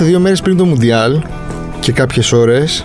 [0.00, 1.20] είμαστε δύο μέρες πριν το Μουντιάλ
[1.80, 2.84] και κάποιες ώρες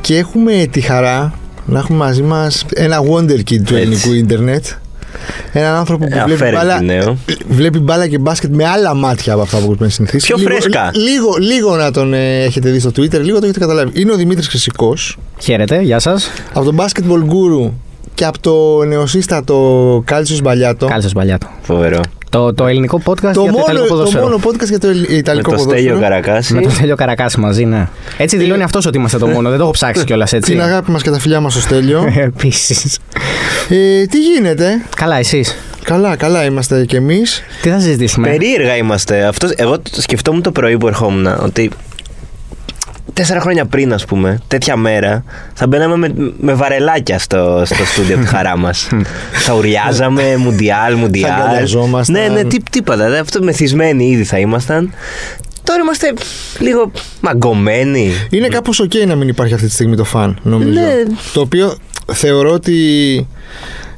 [0.00, 1.32] και έχουμε τη χαρά
[1.66, 3.74] να έχουμε μαζί μας ένα wonder kid του Έτσι.
[3.74, 4.64] ελληνικού ίντερνετ.
[5.52, 7.16] Έναν άνθρωπο που Ε, βλέπει αφαίρετη μπάλα, νέο.
[7.48, 10.26] βλέπει μπάλα και μπάσκετ με άλλα μάτια από αυτά που έχουμε συνηθίσει.
[10.26, 10.90] Πιο λίγο, φρέσκα.
[10.94, 14.00] Λίγο, λίγο να τον ε, έχετε δει στο Twitter, λίγο το έχετε καταλάβει.
[14.00, 16.30] Είναι ο Δημήτρης Χρυσικός Χαίρετε, γεια σας.
[16.52, 17.70] από τον Basketball Guru
[18.14, 20.86] και από το νεοσύστατο Κάλτσος Μπαλιάτο.
[20.86, 21.46] Κάλεσε Μπαλιάτο.
[21.62, 22.00] Φοβερό.
[22.36, 24.22] Το, το ελληνικό podcast Το για το μόνο, Ιταλικό το ποδόσφαιρο.
[24.24, 26.00] μόνο podcast για το Ελλ- Με Ιταλικό το Στέλιο ποδόσφαιρο.
[26.00, 26.54] Καρακάση.
[26.54, 27.88] Με τον Στέλιο Καρακάση μαζί, ναι.
[28.18, 29.48] Έτσι δηλώνει αυτός ότι είμαστε το μόνο.
[29.48, 30.50] Δεν το έχω ψάξει κιόλας έτσι.
[30.52, 32.12] Την αγάπη μας και τα φιλιά μας στο Στέλιο.
[32.16, 32.98] Επίσης.
[33.68, 37.42] ε, τι γίνεται; Καλά, εσείς; Καλά, καλά είμαστε κι εμείς.
[37.62, 39.24] Τι θα συζητήσουμε; Περίεργα είμαστε.
[39.24, 41.70] Αυτός, εγώ το σκεφτόμουν το πρωί που ερχόμουν ότι
[43.16, 48.14] τέσσερα χρόνια πριν, ας πούμε, τέτοια μέρα, θα μπαίναμε με, με βαρελάκια στο, στο στούντιο
[48.14, 48.88] από τη χαρά μας.
[49.32, 51.40] θα ουριάζαμε, μουντιάλ, μουντιάλ.
[51.40, 52.20] αγκαλιαζόμασταν.
[52.20, 53.08] Ναι, ναι, τι, τίποτα.
[53.08, 54.92] δε, Αυτό μεθυσμένοι ήδη θα ήμασταν.
[55.62, 56.12] Τώρα είμαστε
[56.58, 58.10] λίγο μαγκωμένοι.
[58.30, 60.80] Είναι κάπως ok να μην υπάρχει αυτή τη στιγμή το φαν, νομίζω.
[60.80, 61.02] Ναι.
[61.32, 61.76] Το οποίο
[62.12, 62.76] θεωρώ ότι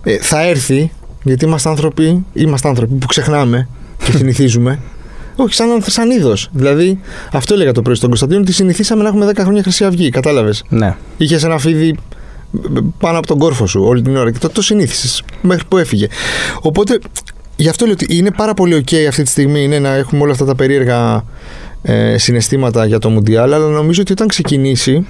[0.04, 3.68] ε, θα έρθει, γιατί είμαστε άνθρωποι, είμαστε άνθρωποι που ξεχνάμε
[4.04, 4.78] και συνηθίζουμε.
[5.40, 6.48] Όχι, σαν, σαν είδος.
[6.52, 7.00] Δηλαδή,
[7.32, 10.10] αυτό έλεγα το πρωί στον Κωνσταντίνο, ότι συνηθίσαμε να έχουμε 10 χρόνια Χρυσή Αυγή.
[10.10, 10.96] Κατάλαβες; Ναι.
[11.16, 11.96] Είχες ένα φίδι
[12.98, 16.06] πάνω από τον κόρφο σου όλη την ώρα και το, το συνήθισες μέχρι που έφυγε.
[16.60, 16.98] Οπότε,
[17.56, 20.32] γι' αυτό λέω ότι είναι πάρα πολύ ok αυτή τη στιγμή είναι να έχουμε όλα
[20.32, 21.24] αυτά τα περίεργα
[21.82, 25.06] ε, συναισθήματα για το Μουντιάλ, αλλά νομίζω ότι όταν ξεκινήσει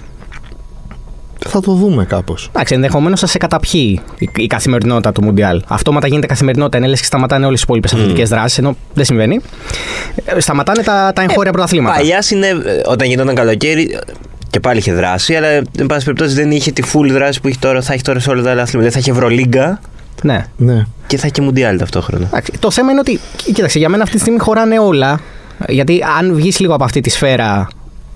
[1.48, 2.48] θα το δούμε κάπως.
[2.52, 5.62] Εντάξει, ενδεχομένως θα σε καταπιεί η, η καθημερινότητα του Μουντιάλ.
[5.68, 9.40] Αυτόματα γίνεται καθημερινότητα, είναι λες και σταματάνε όλες τι υπόλοιπες αθλητικές δράσεις, ενώ δεν συμβαίνει.
[10.24, 11.96] Ε, Σταματάνε τα, τα εγχώρια πρωταθλήματα.
[11.96, 13.98] Παλιά είναι, ε, όταν γινόταν καλοκαίρι,
[14.50, 17.58] και πάλι είχε δράση, αλλά εν πάση περιπτώσει δεν είχε τη full δράση που έχει
[17.58, 18.90] τώρα, θα έχει τώρα σε όλα τα άλλα αθλήματα.
[18.90, 19.80] Δεν θα έχει Ευρωλίγκα
[20.22, 20.46] Ναι.
[20.56, 20.84] Ναι.
[21.06, 22.26] και θα έχει Μουντιάλ ταυτόχρονα.
[22.26, 25.20] Εντάξει, το θέμα είναι ότι, κοίταξε, για μένα αυτή τη στιγμή χωράνε όλα.
[25.68, 27.68] Γιατί αν βγεις λίγο από αυτή τη σφαίρα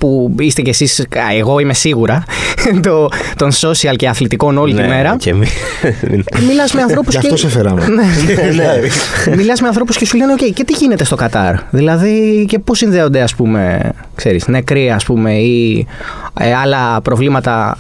[0.03, 1.07] που είστε κι εσείς,
[1.39, 2.25] εγώ είμαι σίγουρα,
[2.87, 5.11] το, των social και αθλητικών όλη τη μέρα.
[5.11, 5.47] Ναι, Και εμεί.
[6.49, 7.83] Μιλάς με ανθρώπου Γι' αυτό σε φέραμε.
[9.37, 12.79] Μιλάς με ανθρώπους και σου λένε: OK, και τι γίνεται στο Κατάρ; Δηλαδή, και πώς
[12.79, 15.87] συνδέονται, ας πούμε, ξέρεις, νεκροί, ας πούμε, ή
[16.41, 17.79] ε, άλλα προβλήματα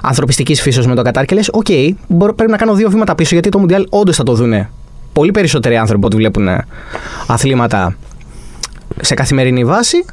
[0.00, 1.24] ανθρωπιστικής φύσεως με το Κατάρ.
[1.24, 4.22] Και λες: OK, μπορώ, πρέπει να κάνω δύο βήματα πίσω, γιατί το Μουντιάλ όντως θα
[4.22, 4.70] το δούνε
[5.12, 6.66] πολύ περισσότεροι άνθρωποι που βλέπουν ε,
[7.26, 7.96] αθλήματα
[9.00, 10.04] σε καθημερινή βάση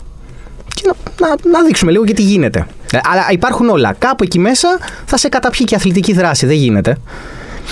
[0.74, 2.66] και να, να, να δείξουμε λίγο και τι γίνεται.
[2.92, 3.96] Ε, Αλλά υπάρχουν όλα.
[4.00, 4.68] Κάπου εκεί μέσα
[5.06, 6.46] θα σε καταπιεί και η αθλητική δράση.
[6.46, 6.98] Δεν γίνεται.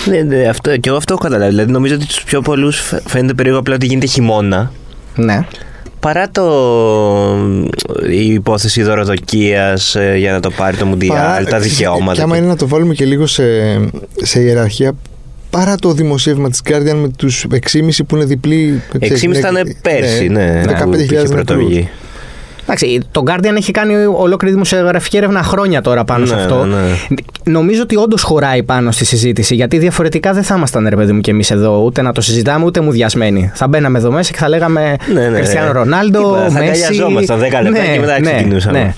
[0.04, 1.50] ναι, ναι, αυτό, και εγώ αυτό έχω καταλάβει.
[1.50, 4.72] Δηλαδή, νομίζω ότι στου πιο πολλούς φαίνεται περίεργο απλά ότι γίνεται χειμώνα.
[5.16, 5.46] Ναι.
[6.00, 6.44] Παρά το,
[8.10, 12.14] η υπόθεση δωροδοκίας για να το πάρει το Μουντιάλ, Παρά- τα δικαιώματα.
[12.14, 13.42] Και άμα είναι να το βάλουμε και λίγο σε,
[14.22, 14.92] σε ιεραρχία,
[15.50, 18.82] παρά το δημοσίευμα της Guardian με τους 6,5 που είναι διπλή.
[19.00, 20.62] 6,5 ήταν πέρσι, ναι.
[20.66, 21.84] 15.000 που είχε νεκρούς.
[22.66, 22.94] Πρωτοβγεί.
[22.94, 26.64] Εντάξει, το Guardian έχει κάνει ολόκληρη δημοσιογραφική έρευνα χρόνια τώρα πάνω σε Ναι, αυτό.
[26.64, 26.76] ναι.
[27.44, 31.20] Νομίζω ότι όντως χωράει πάνω στη συζήτηση, γιατί διαφορετικά δεν θα ήμασταν, ρε παιδί μου,
[31.20, 33.50] και εμείς εδώ, ούτε να το συζητάμε, ούτε μουδιασμένοι.
[33.54, 35.72] Θα μπαίναμε εδώ μέσα και θα λέγαμε Ναι, ναι, Κριστιανό ναι.
[35.72, 36.82] Ρονάλντο, Τίποτα, θα Μέση.
[36.82, 38.94] αγκαλιαζόμασταν 10 λεπτά και μετά ξεκινούσαμε.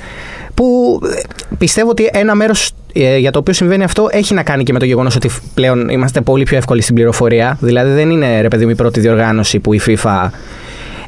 [0.55, 1.21] Που ε,
[1.59, 2.71] πιστεύω ότι ένα μέρος
[3.19, 6.21] για το οποίο συμβαίνει αυτό έχει να κάνει και με το γεγονός ότι πλέον είμαστε
[6.21, 7.57] πολύ πιο εύκολοι στην πληροφορία.
[7.61, 10.29] Δηλαδή δεν είναι, ρε παιδί μου, η πρώτη διοργάνωση που η FIFA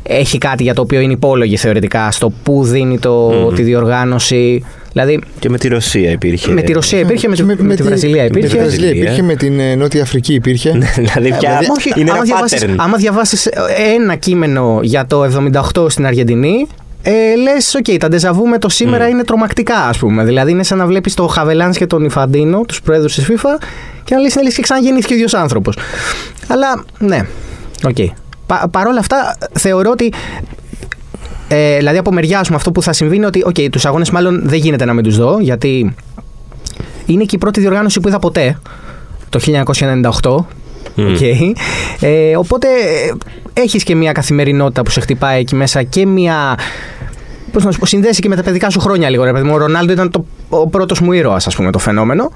[0.09, 4.65] έχει κάτι για το οποίο είναι υπόλογη θεωρητικά στο πού δίνει το, τη διοργάνωση.
[4.93, 6.53] Δηλαδή Και με τη Ρωσία υπήρχε.
[6.53, 8.57] με τη Ρωσία υπήρχε, με, Και τη, με τη Βραζιλία Με τη υπήρχε.
[8.59, 10.71] Βραζιλία υπήρχε, με την ε, Νότια Αφρική υπήρχε.
[10.97, 12.75] δηλαδή πια Ε, όχι, είναι άμα ένα διαβάσεις, pattern.
[12.77, 13.49] άμα διαβάσεις
[13.97, 16.67] ένα κείμενο για το 78 στην Αργεντινή,
[17.03, 20.25] ε, λες, οκ, τα ντεζαβού με το σήμερα είναι τρομακτικά, ας πούμε.
[20.25, 23.63] Δηλαδή είναι σαν να βλέπεις το Χαβελάνζ και τον Ινφαντίνο, τους πρόεδρους της FIFA,
[24.05, 25.79] και να λες, είναι λες και ξαναγεννήθηκε ο ίδιος άνθρωπος.
[26.49, 27.21] Αλλά, ναι,
[27.85, 27.97] οκ.
[28.47, 30.13] Πα, Παρ' όλα αυτά, θεωρώ ότι
[31.49, 34.41] ε, δηλαδή από μεριά μου αυτό που θα συμβεί είναι ότι okay, τους αγώνες μάλλον
[34.45, 35.95] δεν γίνεται να μην τους δω γιατί
[37.07, 38.59] είναι και η πρώτη διοργάνωση που είδα ποτέ
[39.29, 39.41] το
[40.23, 40.45] 1998
[40.99, 41.21] Οκ.
[42.01, 42.69] Ε, οπότε
[43.53, 46.59] ε, έχεις και μια καθημερινότητα που σε χτυπάει εκεί μέσα και μια
[47.53, 49.25] πώς να σου πω, συνδέσει και με τα παιδικά σου χρόνια λίγο.
[49.25, 49.55] Ρε, παιδί μου.
[49.55, 52.33] Ο Ρονάλντο ήταν το, ο πρώτος μου ήρωας, ας πούμε, το φαινόμενο.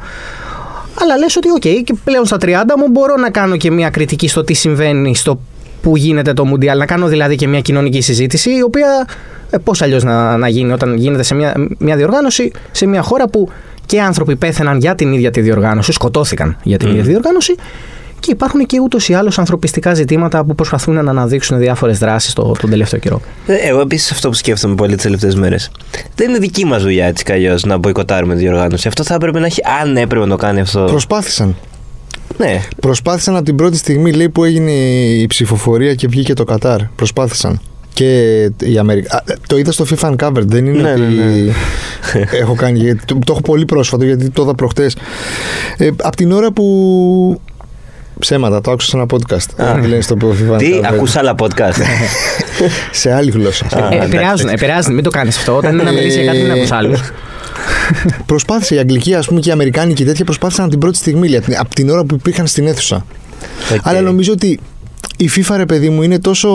[1.02, 4.29] Αλλά λες ότι, οκ, και πλέον στα 30 μου μπορώ να κάνω και μια κριτική
[4.29, 5.40] στο τι συμβαίνει, στο
[5.82, 6.79] που γίνεται το Μουντιάλ.
[6.79, 9.06] Να κάνω δηλαδή και μια κοινωνική συζήτηση, η οποία
[9.50, 13.29] ε, πώς αλλιώς να, να γίνει όταν γίνεται σε μια, μια διοργάνωση σε μια χώρα
[13.29, 13.49] που
[13.87, 17.55] και άνθρωποι πέθαναν για την ίδια τη διοργάνωση, σκοτώθηκαν για την ίδια τη διοργάνωση.
[18.21, 22.53] Και υπάρχουν και ούτως ή άλλως ανθρωπιστικά ζητήματα που προσπαθούν να αναδείξουν διάφορες δράσεις το,
[22.61, 23.21] τον τελευταίο καιρό.
[23.47, 25.71] Ε, Εγώ επίσης αυτό που σκέφτομαι πολύ τις τελευταίες μέρες.
[26.15, 28.88] Δεν είναι δική μας δουλειά έτσι κι αλλιώς να μποϊκοτάρουμε τη διοργάνωση.
[28.88, 29.61] Αυτό θα έπρεπε να έχει.
[29.83, 30.85] Αν έπρεπε να το κάνει αυτό.
[30.85, 31.56] Προσπάθησαν.
[32.40, 32.60] Ναι.
[32.81, 36.81] Προσπάθησαν από την πρώτη στιγμή λέει, που έγινε η ψηφοφορία και βγήκε το Κατάρ.
[36.96, 37.60] Προσπάθησαν.
[37.94, 39.08] και η Αμερική.
[39.16, 41.52] Α, Το είδα στο FIFA Uncovered, δεν είναι Ναι, ότι ναι, ναι.
[42.42, 42.78] έχω κάνει.
[42.78, 44.96] γιατί Το, το έχω πολύ πρόσφατο γιατί το είδα προχτές.
[45.76, 47.40] Ε, από την ώρα που.
[48.19, 49.64] Ψέματα, το άκουσα σε ένα podcast.
[49.64, 49.81] Α.
[49.81, 50.84] Τι λένε στο FIFA Τι, Uncovered.
[50.84, 51.81] ακούς άλλα podcast;
[52.90, 53.66] Σε άλλη γλώσσα.
[53.66, 54.06] Α, Ε, εντάξει.
[54.06, 55.56] επηρεάζουν, επηρεάζουν, μην το κάνεις αυτό.
[55.56, 56.94] Όταν είναι να μιλήσεις για κάτι, μην ακούς άλλου.
[58.27, 61.57] Προσπάθησε η Αγγλική, ας πούμε, και η Αμερικάνικη τέτοια προσπάθησαν από την πρώτη στιγμή, δηλαδή,
[61.57, 63.07] από την ώρα που υπήρχαν στην αίθουσα.
[63.75, 63.81] Οκ.
[63.83, 64.61] Αλλά νομίζω ότι
[65.17, 66.51] η FIFA, ρε παιδί μου, είναι τόσο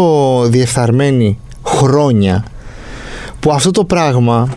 [0.50, 2.46] διεφθαρμένη χρόνια
[3.40, 4.50] που αυτό το πράγμα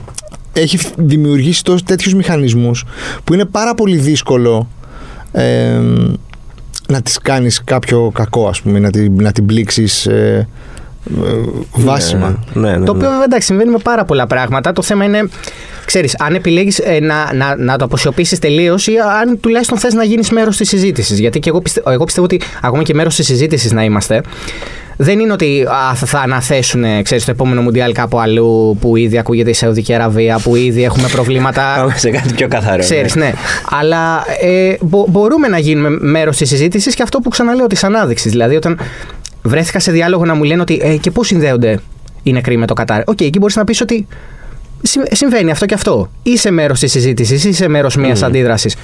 [0.52, 2.84] έχει δημιουργήσει τόσο τέτοιους μηχανισμούς
[3.24, 4.68] που είναι πάρα πολύ δύσκολο
[5.32, 5.80] ε,
[6.88, 10.46] να τις κάνεις κάποιο κακό, ας πούμε, να την, να την πλήξεις ε, ε,
[11.72, 12.38] βάσιμα.
[12.52, 12.84] Ναι, ναι, ναι.
[12.84, 14.72] Το οποίο βέβαια εντάξει συμβαίνει με πάρα πολλά πράγματα.
[14.72, 15.28] Το θέμα είναι,
[15.84, 20.30] ξέρεις, αν επιλέγεις να, να, να το αποσιωπήσεις τελείως ή αν τουλάχιστον θες να γίνεις
[20.30, 21.18] μέρος της συζήτησης.
[21.18, 24.20] Γιατί και εγώ, πιστε, εγώ πιστεύω ότι ακόμα και μέρος της συζήτησης να είμαστε,
[25.00, 29.18] δεν είναι ότι α, θα, θα αναθέσουν ξέρεις, το επόμενο Μουντιάλ κάπου αλλού που ήδη
[29.18, 31.62] ακούγεται η Σαουδική Αραβία, που ήδη έχουμε προβλήματα.
[31.78, 32.78] Πάμε σε κάτι πιο καθαρό.
[32.80, 33.32] Ξέρεις, ναι.
[33.80, 38.30] Αλλά ε, μπο- μπορούμε να γίνουμε μέρος της συζήτησης και αυτό που ξαναλέω της ανάδειξης.
[38.30, 38.78] Δηλαδή, όταν
[39.48, 41.78] βρέθηκα σε διάλογο να μου λένε ότι ε, και πώς συνδέονται
[42.22, 44.06] οι νεκροί με το Κατάρ; Οκ, εκεί μπορείς να πεις ότι
[44.82, 46.10] συ- συμβαίνει αυτό και αυτό.
[46.22, 48.26] Είσαι μέρος της συζήτησης, είσαι μέρος μιας Mm.
[48.26, 48.76] αντίδρασης.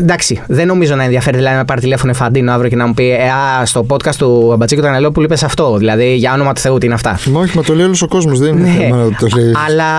[0.00, 2.94] Εντάξει, δεν νομίζω να ενδιαφέρει δηλαδή, να με πάρει τηλέφωνο Ινφαντίνο αύριο και να μου
[2.94, 3.28] πει ε,
[3.60, 5.76] α, στο podcast του Αμπατσίκου Τανελόπουλου είπες αυτό.
[5.76, 7.18] Δηλαδή, για όνομα του Θεού, τι είναι αυτά.
[7.30, 9.52] Μα όχι, μα το λέει όλος ο κόσμος, δεν είναι Ναι, θέμα να το λέει.
[9.68, 9.90] αλλά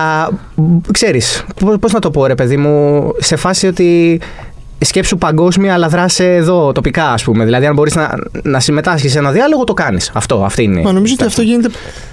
[0.92, 1.44] ξέρεις,
[1.80, 4.20] πώς να το πω, ρε παιδί μου, σε φάση ότι
[4.84, 7.44] σκέψου παγκόσμια, αλλά δράσε εδώ τοπικά, ας πούμε.
[7.44, 8.10] Δηλαδή, αν μπορείς να,
[8.42, 10.10] να συμμετάσχεις σε ένα διάλογο, το κάνεις.
[10.14, 10.80] Αυτό, αυτή είναι.
[10.82, 11.68] Μα νομίζω ότι αυτό γίνεται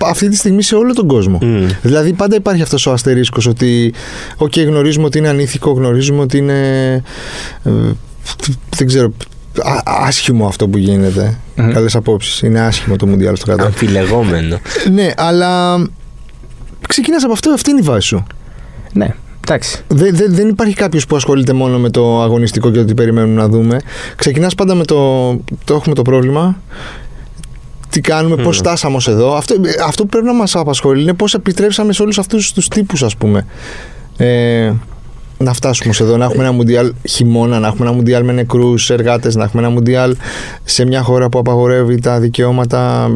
[0.05, 1.37] αυτή τη στιγμή σε όλο τον κόσμο.
[1.41, 1.67] Μμ.
[1.81, 3.93] Δηλαδή πάντα υπάρχει αυτός ο αστερίσκος ότι
[4.37, 6.93] οκ γνωρίζουμε ότι είναι ανήθικο, γνωρίζουμε ότι είναι
[7.63, 7.71] ε,
[8.75, 9.13] δεν ξέρω
[9.63, 11.37] α- άσχημο αυτό που γίνεται.
[11.55, 11.71] Μμμ.
[11.71, 12.41] Καλές απόψεις.
[12.41, 13.63] Είναι άσχημο το Μουντιάλ στο κάτω.
[13.65, 14.57] Αμφιλεγόμενο.
[14.91, 15.77] ναι, αλλά
[16.87, 18.25] ξεκινάς από αυτό, αυτή είναι η βάση σου.
[18.93, 19.15] Ναι,
[19.47, 19.83] εντάξει.
[19.87, 23.47] Δεν, δεν, δεν υπάρχει κάποιος που ασχολείται μόνο με το αγωνιστικό και ότι περιμένουμε να
[23.47, 23.79] δούμε.
[24.15, 25.29] Ξεκινάς πάντα με το.
[25.63, 26.57] Το έχουμε το πρόβλημα.
[27.89, 28.51] Τι κάνουμε, πώς Μμμ.
[28.51, 29.33] φτάσαμε ως εδώ.
[29.35, 29.55] Αυτό,
[29.85, 33.15] αυτό που πρέπει να μας απασχολεί είναι πώς επιτρέψαμε σε όλους αυτούς τους τύπους, ας
[33.15, 33.45] πούμε.
[34.17, 34.71] Ε,
[35.37, 38.89] να φτάσουμε ως εδώ, να έχουμε ένα μουντιάλ χειμώνα, να έχουμε ένα μουντιάλ με νεκρούς
[38.89, 40.15] εργάτες, να έχουμε ένα μουντιάλ
[40.63, 43.13] σε μια χώρα που απαγορεύει τα δικαιώματα.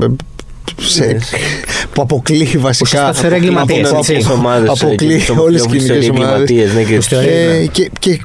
[0.85, 1.17] Ε, Σε, Ναι.
[1.93, 2.99] που αποκλείει βασικά.
[3.01, 4.11] Ουσιαστικά τους εγκληματίες, από- έτσι.
[4.13, 6.29] Κοινωνικές ομάδες, αποκλείει ε, και το- όλες τις πιο κοινωνικές ομάδες.
[6.31, 8.17] εγκληματίες, ναι, και Τους θεωρεί, Ε, και, και ε,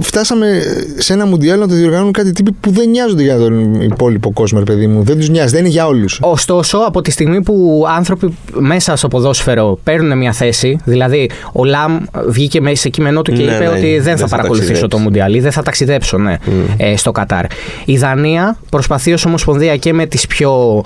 [0.00, 0.62] φτάσαμε
[0.98, 4.58] σε ένα μουντιάλ να το διοργανώνουν κάτι τύποι που δεν νοιάζονται για τον υπόλοιπο κόσμο,
[4.58, 5.02] ρε παιδί μου.
[5.02, 6.18] Δεν τους νοιάζει, δεν είναι για όλους.
[6.22, 11.98] Ωστόσο, από τη στιγμή που άνθρωποι μέσα στο ποδόσφαιρο παίρνουν μια θέση, δηλαδή ο Λαμ
[12.28, 14.68] βγήκε με- σε κείμενό του και Ναι, είπε ναι, ότι δεν δεν θα θα παρακολουθήσω
[14.72, 15.02] το ταξιδέψω.
[15.02, 16.36] Μουντιάλ ή δεν θα ταξιδέψω ναι,
[16.76, 17.44] ε, στο Κατάρ.
[17.84, 20.82] Η Δανία προσπαθεί ως Ομοσπονδία και με τις πιο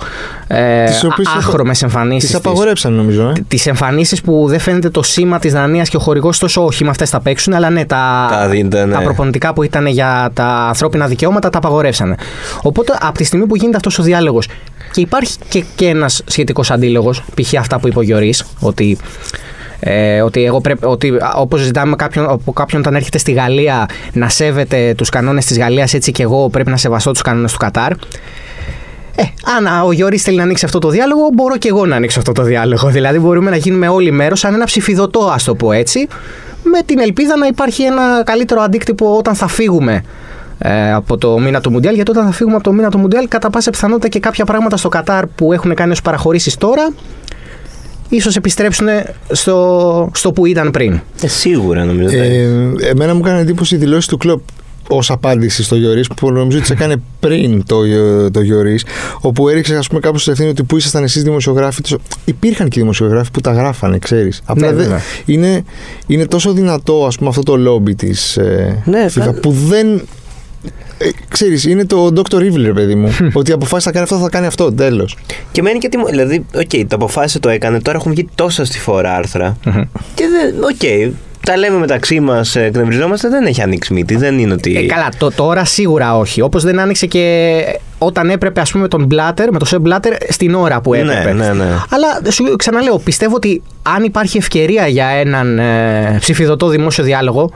[0.47, 2.29] ε, Τις οποίες άχρωμες εμφανίσεις.
[2.29, 3.29] Τις απαγορέψαν, νομίζω.
[3.29, 3.33] Ε.
[3.47, 6.89] τις εμφανίσεις που δεν φαίνεται το σήμα της Δανίας και ο χορηγός τόσο όχι με
[6.89, 8.93] αυτές θα παίξουν, αλλά ναι, τα, Τα δίντα, ναι.
[8.93, 12.15] τα προπονητικά που ήταν για τα ανθρώπινα δικαιώματα τα απαγορεύσανε.
[12.61, 14.47] Οπότε από τη στιγμή που γίνεται αυτός ο διάλογος
[14.91, 17.53] και υπάρχει και, και ένας σχετικός αντίλογος, π.χ.
[17.55, 18.97] αυτά που είπε ο Γιώργης, ότι
[19.79, 24.29] ε, ότι, εγώ πρέπει, ότι όπως ζητάμε κάποιον, από κάποιον όταν έρχεται στη Γαλλία να
[24.29, 27.91] σέβεται τους κανόνες της Γαλλίας, έτσι και εγώ πρέπει να σεβαστώ τους κανόνες του Κατάρ.
[29.15, 29.23] Ε,
[29.57, 32.19] αν α, ο Γιώργης θέλει να ανοίξει αυτό το διάλογο, μπορώ και εγώ να ανοίξω
[32.19, 32.89] αυτό το διάλογο.
[32.97, 36.07] Δηλαδή, μπορούμε να γίνουμε όλοι μέρο, σαν ένα ψηφιδωτό, ας το πω έτσι,
[36.71, 40.03] με την ελπίδα να υπάρχει ένα καλύτερο αντίκτυπο όταν θα φύγουμε
[40.57, 41.95] ε, από το μήνα του Μουντιάλ.
[41.95, 44.77] Γιατί όταν θα φύγουμε από το μήνα του Μουντιάλ, κατά πάσα πιθανότητα και κάποια πράγματα
[44.77, 46.93] στο Κατάρ που έχουν κάνει ως παραχωρήσεις τώρα,
[48.09, 48.87] ίσως επιστρέψουν
[49.31, 50.99] στο, στο που ήταν πριν.
[51.21, 52.17] Ε, σίγουρα νομίζω.
[52.17, 52.25] ναι.
[52.25, 54.41] Ε, εμένα μου έκανε εντύπωση η δηλώση του κλοπ
[54.91, 57.81] ως απάντηση στο Γιωρίς που νομίζω ότι σε έκανε πριν το,
[58.31, 58.85] το Γιωρίς
[59.21, 62.79] όπου έριξε ας πούμε κάπως στην ευθύνη ότι που ήσασταν εσείς δημοσιογράφοι τους- υπήρχαν και
[62.79, 65.01] δημοσιογράφοι που τα γράφανε ξέρεις απλά Ναι, δεν- βέβαια.
[65.25, 65.63] είναι,
[66.07, 70.01] είναι τόσο δυνατό ας πούμε αυτό το λόμπι της ε, Ναι, FIFA θα- που δεν
[70.97, 72.35] ε, ξέρεις είναι το Dr.
[72.35, 75.17] Evil ρε παιδί μου ότι αποφάσισε θα κάνει αυτό θα κάνει αυτό τέλος
[75.51, 76.05] Και μένει και τιμο...
[76.05, 77.79] Δηλαδή, οκ, το αποφάσισε, το έκανε.
[77.81, 79.57] Τώρα έχουν βγει τόσα στη φορά άρθρα.
[80.15, 80.63] Και δεν.
[80.63, 81.13] Οκ,
[81.45, 84.15] τα λέμε μεταξύ μας, εκνευριζόμαστε, δεν έχει ανοίξει μύτη.
[84.15, 84.75] Δεν είναι ότι.
[84.77, 86.41] Ε, καλά, το, τώρα σίγουρα όχι.
[86.41, 87.63] Όπως δεν άνοιξε και
[87.97, 90.99] όταν έπρεπε, ας πούμε, με τον Μπλάτερ, με τον Σεπ Μπλάτερ, στην ώρα που Ναι,
[90.99, 91.33] έπρεπε.
[91.33, 91.65] ναι, ναι.
[91.89, 97.51] Αλλά σου ξαναλέω, πιστεύω ότι αν υπάρχει ευκαιρία για έναν ε, ψηφιδωτό δημόσιο διάλογο,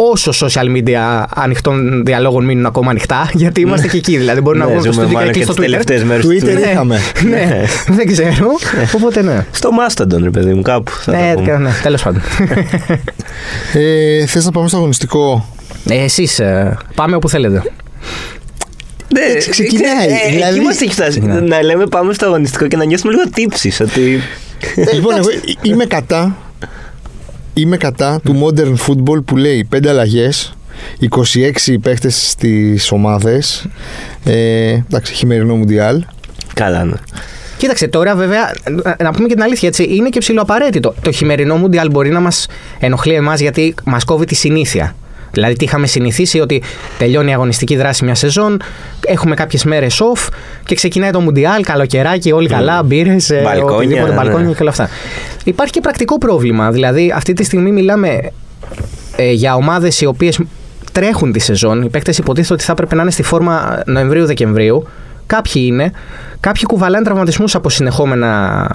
[0.00, 4.16] όσο social media ανοιχτών διαλόγων μείνουν ακόμα ανοιχτά, γιατί είμαστε και εκεί.
[4.16, 5.70] Δηλαδή, μπορεί να Ναι, βγούμε στο ζούμε στούντιο μάλλον και και στο τις Twitter.
[5.70, 6.70] τελευταίες μέρες του Twitter Twitter.
[6.72, 6.98] είχαμε
[7.30, 8.46] ναι, δεν ξέρω.
[8.94, 9.46] Οπότε ναι.
[9.50, 10.92] Στο Mastodon, ρε παιδί μου, κάπου.
[11.04, 11.56] Θα Ναι, τα πούμε.
[11.58, 12.22] ναι, τέλος πάντων.
[13.72, 15.48] ε, θες να πάμε στο αγωνιστικό;
[15.88, 16.40] Ε, Εσείς
[16.94, 17.62] πάμε όπου θέλετε.
[19.14, 20.06] Ναι, Έτσι ξεκινάει.
[20.26, 21.10] Ε, Δηλαδή- Εκεί μας έχει φτάσει.
[21.10, 21.40] Ξεκινάει.
[21.40, 24.20] Να λέμε πάμε στο αγωνιστικό και να νιώθουμε λίγο τύψεις ότι...
[24.94, 25.28] λοιπόν, εγώ
[25.62, 26.36] είμαι κατά.
[27.58, 30.56] Είμαι κατά του modern football που λέει 5 αλλαγές,
[31.00, 33.66] 26 παίχτες στις ομάδες.
[34.24, 36.04] Ε, εντάξει, χειμερινό μουντιάλ.
[36.54, 36.96] Καλά, ναι.
[37.56, 38.54] Κοίταξε, τώρα βέβαια,
[38.98, 40.94] να πούμε και την αλήθεια, έτσι, είναι και ψηλοαπαραίτητο.
[41.02, 42.46] Το χειμερινό Μουντιάλ μπορεί να μας
[42.78, 44.96] ενοχλεί εμάς γιατί μας κόβει τη συνήθεια.
[45.32, 46.62] Δηλαδή, τι είχαμε συνηθίσει ότι
[46.98, 48.62] τελειώνει η αγωνιστική δράση μια σεζόν,
[49.06, 50.28] έχουμε κάποιες μέρες off
[50.64, 54.16] και ξεκινάει το Μουντιάλ, καλοκαιράκι, όλοι καλά, μπύρες, Μπαλκόνια, οτιδήποτε, ναι.
[54.16, 54.88] μπαλκόνια και όλα αυτά.
[55.44, 56.70] Υπάρχει και πρακτικό πρόβλημα.
[56.70, 58.20] Δηλαδή, αυτή τη στιγμή μιλάμε
[59.16, 60.40] ε, για ομάδες οι οποίες
[60.92, 61.82] τρέχουν τη σεζόν.
[61.82, 64.86] Οι παίκτες υποτίθεται ότι θα έπρεπε να είναι στη φόρμα Νοεμβρίου-Δεκεμβρίου.
[65.26, 65.92] Κάποιοι είναι.
[66.40, 68.66] Κάποιοι κουβαλάνε τραυματισμούς από, συνεχόμενα,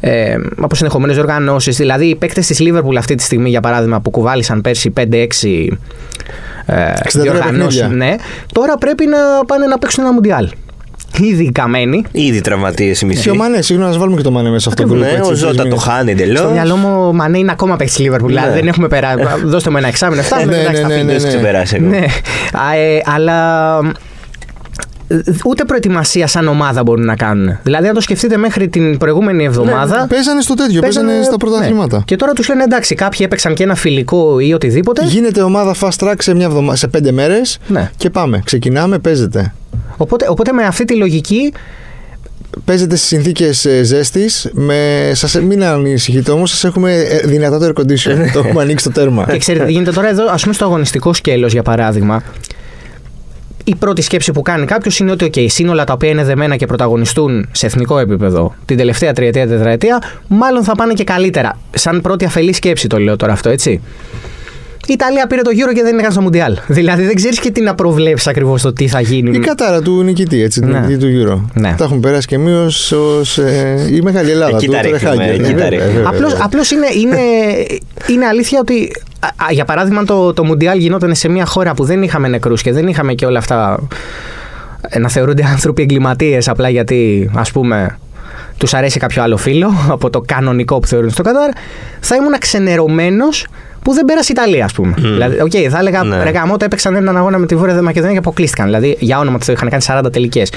[0.00, 1.70] ε, από συνεχόμενες οργανώσει.
[1.70, 5.02] Δηλαδή, οι παίκτες της Λίβερπουλ αυτή τη στιγμή, για παράδειγμα, που κουβάλισαν πέρσι 5-6
[6.66, 8.06] ε, 63 διοργανώσεις, παιχνίδια.
[8.06, 8.14] ναι,
[8.52, 10.48] τώρα πρέπει να πάνε να παίξουν ένα Μουντιάλ.
[11.20, 12.04] Ήδη καμένοι.
[12.12, 13.22] Ήδη τραυματίες η μισή.
[13.22, 15.14] Και ο Μανέ, συγγνώμη, να βάλουμε και το Μανέ μέσα σε αυτό το Ναι, group,
[15.14, 15.82] ο έτσι, Ζώτα τρεις το μήνες.
[15.82, 16.50] χάνει Στο εντελώ.
[16.50, 18.28] μυαλό μου, ο Μανέ είναι ακόμα παίκτης της Λίβερπουλ.
[18.28, 18.54] Δηλαδή, Ναι.
[18.54, 19.16] δεν έχουμε περάσει.
[19.44, 20.52] Δώστε μου ένα εξάμεινο, φτάνουμε.
[20.56, 21.04] Ναι, εντάξει, θα ναι, φύγει.
[21.06, 21.28] ναι, Δεν ναι.
[21.28, 21.88] έχει ξεπεράσει εγώ.
[21.88, 21.98] Ναι,
[22.68, 23.90] Α, ε, αλλά ε,
[25.44, 27.58] ούτε προετοιμασία σαν ομάδα μπορούν να κάνουν.
[27.62, 30.00] Δηλαδή, αν το σκεφτείτε μέχρι την προηγούμενη εβδομάδα.
[30.00, 31.96] Ναι, παίζανε στο τέτοιο, παίζανε στα πρωταθλήματα.
[31.96, 32.02] ναι.
[32.06, 35.04] Και τώρα τους λένε εντάξει, κάποιοι έπαιξαν και ένα φιλικό ή οτιδήποτε.
[35.04, 36.76] Γίνεται ομάδα fast track σε, μια εβδομα...
[36.76, 37.90] σε πέντε μέρες Ναι.
[37.96, 38.40] και πάμε.
[38.44, 39.54] Ξεκινάμε, παίζετε.
[39.96, 41.52] Οπότε, οπότε με αυτή τη λογική
[42.64, 44.50] Παίζετε στις συνθήκες ζέστης.
[44.52, 45.10] Με...
[45.14, 45.34] Σας...
[45.34, 48.16] Μην ανησυχείτε όμως, σας έχουμε ε, δυνατό το air condition.
[48.32, 49.26] το έχουμε ανοίξει το τέρμα.
[49.30, 52.22] Και ξέρετε τι γίνεται τώρα εδώ, ας πούμε στο αγωνιστικό σκέλος για παράδειγμα.
[53.64, 56.66] Η πρώτη σκέψη που κάνει κάποιος είναι ότι okay, σύνολα τα οποία είναι δεμένα και
[56.66, 61.58] πρωταγωνιστούν σε εθνικό επίπεδο την τελευταία τριετία, τετραετία, μάλλον θα πάνε και καλύτερα.
[61.70, 63.80] Σαν πρώτη αφελή σκέψη το λέω τώρα αυτό, έτσι.
[64.86, 66.58] Η Ιταλία πήρε το γύρο και δεν είναι καν στο Μουντιάλ.
[66.66, 69.36] Δηλαδή δεν ξέρεις και τι να προβλέψεις ακριβώς το τι θα γίνει.
[69.36, 70.78] Η κατάρα του νικητή, έτσι, την Ναι.
[70.78, 71.50] νικητή του γύρω.
[71.54, 71.74] Ναι.
[71.78, 72.92] Τα έχουν περάσει και εμεί ως
[73.38, 74.56] ε, η Μεγάλη Ελλάδα.
[74.56, 75.28] Εκεί του τα ρίχνουμε, Τρεχάγκερ.
[75.34, 75.92] εκεί Ναι, τα βέβαια, ρίχνουμε.
[75.92, 76.44] βέβαια, Απλώς, βέβαια.
[76.46, 77.18] απλώς είναι, είναι,
[78.08, 81.74] είναι αλήθεια ότι α, α, για παράδειγμα αν το, το Μουντιάλ γινόταν σε μια χώρα
[81.74, 83.78] που δεν είχαμε νεκρούς και δεν είχαμε και όλα αυτά
[84.88, 87.98] ε, να θεωρούνται άνθρωποι εγκληματίες απλά γιατί ας πούμε
[88.58, 91.48] τους αρέσει κάποιο άλλο φύλο από το κανονικό που θεωρούν στο Κατάρ
[92.00, 93.46] θα ήμουν ξενερωμένος
[93.82, 94.94] που δεν πέρασε η Ιταλία, ας πούμε.
[94.98, 96.22] Δηλαδή, οκ, θα έλεγα Ναι.
[96.22, 98.66] ρε γαμώτο, έπαιξαν έναν αγώνα με τη Βόρεια Μακεδονία και αποκλείστηκαν.
[98.66, 100.52] Δηλαδή, για όνομα του Θεού είχαν κάνει 40 τελικές.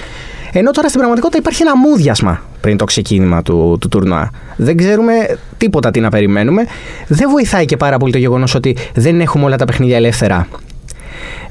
[0.51, 4.29] Ενώ τώρα στην πραγματικότητα υπάρχει ένα μούδιασμα πριν το ξεκίνημα του, του τουρνουά.
[4.55, 5.13] Δεν ξέρουμε
[5.57, 6.65] τίποτα τι να περιμένουμε.
[7.07, 10.47] Δεν βοηθάει και πάρα πολύ το γεγονός ότι δεν έχουμε όλα τα παιχνίδια ελεύθερα.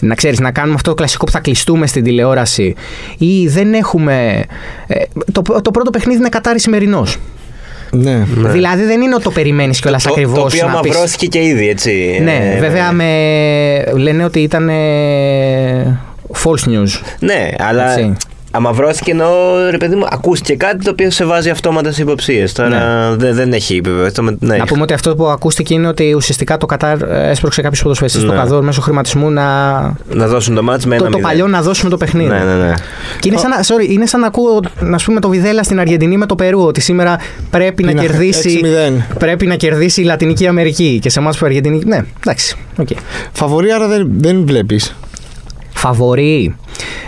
[0.01, 2.75] Να ξέρεις, να κάνουμε αυτό το κλασικό που θα κλειστούμε στην τηλεόραση
[3.19, 4.45] ή δεν έχουμε...
[4.87, 5.03] ε,
[5.33, 7.17] το, το πρώτο παιχνίδι είναι Κατάρι σημερινός.
[7.91, 8.25] Ναι.
[8.37, 10.91] Δηλαδή δεν είναι ότι το περιμένεις κιόλας Το, το ακριβώς οποίο να πεις...
[10.91, 12.21] αμαυρώθηκε και ήδη, έτσι.
[12.23, 13.05] Ναι, Ε, βέβαια με...
[13.97, 16.01] λένε ότι ήταν ε,
[16.45, 17.01] false news.
[17.19, 18.13] Ναι, αλλά Έτσι.
[18.55, 19.29] Αμαυρώθηκε ενώ
[19.71, 22.53] ρε παιδί μου, ακούστηκε κάτι το οποίο σε βάζει αυτόματα σε υποψίες.
[22.53, 24.15] Τώρα δεν, δεν έχει επιβεβαιώσει.
[24.15, 24.57] Το με- Ναι.
[24.57, 28.23] Να πούμε ότι αυτό που ακούστηκε είναι ότι ουσιαστικά το Κατάρ ε, έσπρωξε κάποιους ποδοσφαιριστές
[28.23, 28.39] στο Ναι.
[28.39, 29.43] Καδόρ μέσω χρηματισμού να.
[30.11, 31.31] Να δώσουν το μάτς με Το, ένα το μηδέν.
[31.31, 32.29] παλιό να δώσουμε το παιχνίδι.
[32.29, 32.75] Ναι, ναι, ναι.
[33.21, 36.17] Και είναι σαν, να, sorry, είναι σαν να ακούω να πούμε, το Βιδέλα στην Αργεντινή
[36.17, 36.61] με το Περού.
[36.67, 37.17] Ότι σήμερα
[37.51, 38.61] πρέπει να Είναι κερδίσει.
[39.11, 39.15] 6-0.
[39.19, 40.99] Πρέπει να κερδίσει η Λατινική Αμερική.
[41.03, 41.81] Και σε εμά που η Αργεντινή.
[41.87, 42.57] Ναι, εντάξει.
[42.83, 42.97] Okay.
[43.33, 44.95] Φαβορί, άρα δεν, δεν βλέπεις.
[45.89, 46.55] Φαβορί.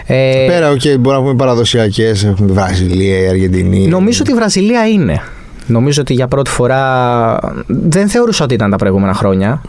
[0.07, 2.25] Ε, Πέρα, οκ, μπορούμε να πούμε παραδοσιακές.
[2.25, 3.87] Έχουμε Βραζιλία, η Αργεντινή.
[3.87, 5.23] Νομίζω ότι η Βραζιλία είναι.
[5.67, 7.39] Νομίζω ότι για πρώτη φορά.
[7.67, 9.61] Δεν θεωρούσα ότι ήταν τα προηγούμενα χρόνια.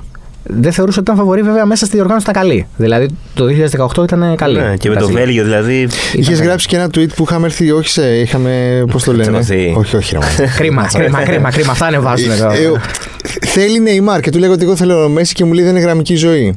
[0.44, 2.68] Δεν θεωρούσα ότι ήταν φαβορί, βέβαια, μέσα στη διοργάνωση ήταν καλή.
[2.78, 3.46] Δηλαδή το
[3.98, 4.60] 2018 ήταν καλή.
[4.60, 5.24] Ναι, και με το Βραζιλία.
[5.26, 5.88] Βέλγιο δηλαδή.
[6.14, 8.16] Είχες γράψει και ένα tweet που είχαμε έρθει, όχι σε.
[8.20, 8.84] Είχαμε.
[8.92, 9.74] Πώς το λένε; Τσακωθεί.
[9.78, 10.52] όχι, όχι, ρε, μάνα.
[10.58, 11.72] Κρίμα, κρίμα, κρίμα, κρίμα.
[11.72, 12.50] Αυτά ανεβάζουν εδώ.
[12.52, 12.78] Ε, ο-
[13.46, 16.16] Θέλει Νεϊμάρ και του λέγω ότι εγώ θέλω Μέση και μου λέει δεν είναι γραμμική
[16.16, 16.56] ζωή.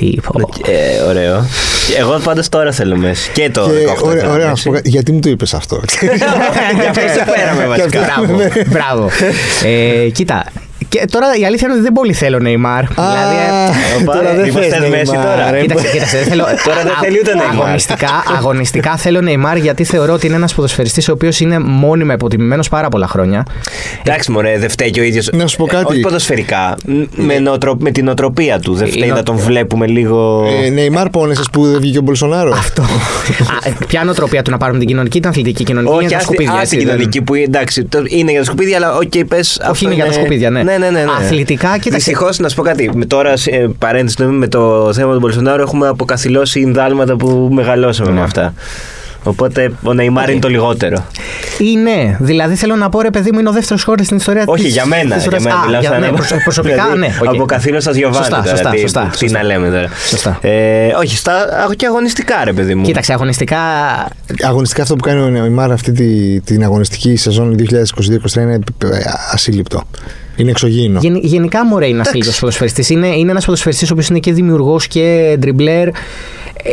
[0.00, 0.48] Τι πω.
[0.66, 1.46] Ε, ωραίο.
[1.98, 3.30] Εγώ πάντως τώρα θέλω Μέση.
[3.32, 4.62] Και το Και 18 ωραία, θέλω ωραία, να Μέση.
[4.62, 4.88] σου πω κάτι.
[4.88, 5.80] Γιατί μου το είπες αυτό.
[6.80, 8.00] Γι' αυτό σε φέραμε βασικά.
[8.00, 8.38] Μπράβο.
[8.66, 9.10] Μπράβο.
[9.64, 10.44] Ε, κοίτα.
[10.90, 12.84] Και τώρα η αλήθεια είναι ότι δεν πολύ θέλω Νεϊμάρ.
[12.86, 13.36] Δηλαδή,
[13.98, 15.50] ε, Οπα, τώρα δεν μήπως θες θες Μέση Νεϊμάρ, τώρα.
[15.50, 15.60] ρε.
[15.60, 16.44] Κοίταξε, κοίταξε, δεν θέλω.
[16.66, 17.52] Τώρα δεν α- θέλει ούτε Neymar.
[17.62, 22.68] Αγωνιστικά, αγωνιστικά θέλω Νεϊμάρ γιατί θεωρώ ότι είναι ένας ποδοσφαιριστής ο οποίος είναι μόνιμα υποτιμημένος
[22.68, 23.46] πάρα πολλά χρόνια.
[24.04, 25.28] Εντάξει, μωρέ, δεν φταίει και ο ίδιος.
[25.32, 25.84] Να σου πω κάτι.
[25.92, 26.76] Όχι ποδοσφαιρικά.
[27.14, 28.74] Με, νοοτρο- με τη νοοτροπία του.
[28.74, 30.46] Δεν φταίει Είναι- να τον βλέπουμε λίγο.
[30.64, 32.82] Ε, Νεϊμάρ πόνεσε που δεν βγήκε ο Μπολσονάρο; Αυτό.
[32.82, 32.86] Α,
[33.64, 36.26] ε, Ποια νοοτροπία του να πάρουμε την κοινωνική, την αθλητική κοινωνική Όχι, είναι τα άστη-
[36.34, 36.52] σκουπίδια.
[36.60, 39.60] άστη έτσι, την δεν- κοινωνική που εντάξει, το- είναι για τα σκουπίδια, αλλά οκ, πες.
[39.70, 40.62] Όχι, είναι για τα σκουπίδια, ναι.
[40.80, 41.04] Ναι, ναι, ναι.
[41.04, 41.10] ναι.
[41.24, 41.90] Αθλητικά, κοίταξε.
[41.90, 42.90] Δυστυχώς, να σου πω κάτι.
[42.94, 48.10] με- Τώρα, ε, παρένθεση, ναι, με το θέμα του Μπολσονάρου έχουμε αποκαθηλώσει ινδάλματα που μεγαλώσαμε
[48.10, 48.54] με αυτά.
[49.22, 51.06] Οπότε ο Νεϊμάρ είναι το λιγότερο.
[51.58, 52.16] Είναι.
[52.20, 54.72] Δηλαδή θέλω να πω ρε παιδί μου, είναι ο δεύτερος σκόρερ στην ιστορία Όχι, της-
[54.72, 55.02] για μένα.
[55.02, 55.42] της Για ιστορίας.
[55.42, 57.14] μένα Α, μιλάω για- σαν ναι, ένα- προσω- προσωπικά, δηλαδή, ναι.
[57.22, 57.34] οκ.
[57.34, 58.16] Αποκαθήλωσα Τζιοβάνι.
[58.24, 59.38] Σωστά, τώρα, σωστά, τι- σωστά, Τι σωστά.
[59.38, 59.88] να λέμε τώρα.
[60.08, 60.38] Σωστά.
[60.42, 61.32] Ε, όχι, στα,
[61.76, 62.84] και αγωνιστικά, ρε παιδί μου.
[62.84, 63.58] Κοίταξε, αγωνιστικά.
[64.42, 68.88] Αγωνιστικά αυτό που κάνει ο Νεϊμάρ αυτή τη, την αγωνιστική σεζόν 2022-2023 είναι ε,
[69.32, 69.82] ασύλληπτο.
[70.40, 70.98] Είναι εξωγήινο.
[71.02, 72.90] Γεν, γενικά μωρέ είναι ένας λίγο ποδοσφαιριστής.
[72.90, 75.88] Είναι, είναι ένας ποδοσφαιριστής ο οποίος είναι και δημιουργός και ντριμπλέρ.
[75.88, 75.92] Ε,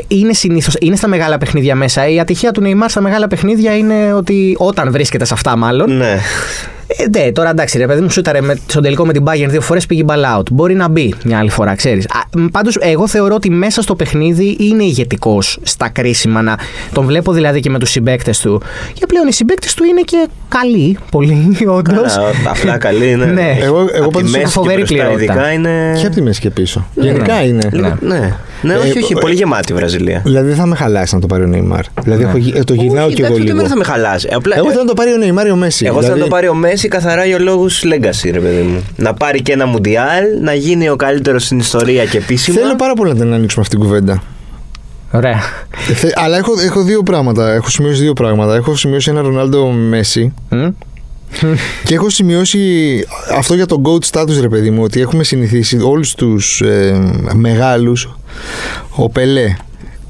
[0.08, 2.08] Είναι συνήθως, είναι στα μεγάλα παιχνίδια μέσα.
[2.08, 5.98] Η ατυχία του Νεϊμάρ στα μεγάλα παιχνίδια είναι ότι όταν βρίσκεται σε αυτά, μάλλον.
[5.98, 6.20] Ναι.
[6.88, 9.62] Ε, ναι, τώρα εντάξει, ρε παιδί μου, σούταρε με, στον τελικό με την Bayern δύο
[9.62, 10.52] φορές πήγε ball out.
[10.52, 12.08] Μπορεί να μπει μια άλλη φορά, ξέρεις.
[12.52, 16.42] Πάντως, εγώ θεωρώ ότι μέσα στο παιχνίδι είναι ηγετικός στα κρίσιμα.
[16.42, 16.58] Να,
[16.94, 18.62] τον βλέπω δηλαδή και με τους συμπαίκτες του.
[18.94, 22.14] Και πλέον οι συμπαίκτες του είναι και καλοί, πολύ, όντως.
[22.16, 23.26] Καλά, απλά καλή είναι.
[23.26, 23.58] Ναι.
[23.62, 25.34] Εγώ- εγώ Απ' τη πάντως μέση έχω φοβερή και μπροστά πληρότητα.
[25.34, 25.98] Ειδικά είναι.
[26.00, 26.88] Και από τη μέση και πίσω.
[26.94, 27.70] Γενικά είναι.
[27.72, 28.34] Λίγο- Ναι.
[28.62, 29.14] Ναι, Ε, όχι, όχι.
[29.14, 30.22] ε, Πολύ γεμάτη η Βραζιλία.
[30.26, 31.82] Δηλαδή δεν θα με χαλάσει να το πάρει ο Νεϊμάρ.
[32.04, 33.52] Δηλαδή έχω γι- ε, το γυρνάω Όχι, κι εγώ εντάξει, ούτε λίγο.
[33.52, 34.28] εμένα θα με χαλάσει.
[34.32, 35.86] Απλά, Εγώ ε, θέλω να το πάρει ο Νεϊμάρ ή ο Μέση.
[35.86, 38.84] εγώ θέλω να Δηλαδή, το πάρει ο Μέση καθαρά για λόγους legacy, ρε παιδί μου.
[38.96, 42.60] Να πάρει και ένα Μουντιάλ, να γίνει ο καλύτερος στην ιστορία και επίσημα.
[42.60, 44.24] Θέλω πάρα πολύ να την ανοίξουμε αυτή την κουβέντα.
[45.12, 45.40] Ωραία.
[45.90, 47.52] Ε, θε- Αλλά έχω, έχω δύο πράγματα.
[47.54, 48.56] Έχω σημειώσει δύο πράγματα.
[48.56, 50.68] Έχω σημειώσει ένα Ρονάλντο Μέση Μμ.
[51.84, 52.60] και έχω σημειώσει
[53.38, 57.00] αυτό για το GOAT status, ρε παιδί μου, ότι έχουμε συνηθίσει όλους τους ε,
[57.36, 58.18] μεγάλους,
[58.96, 59.56] ο Πελέ,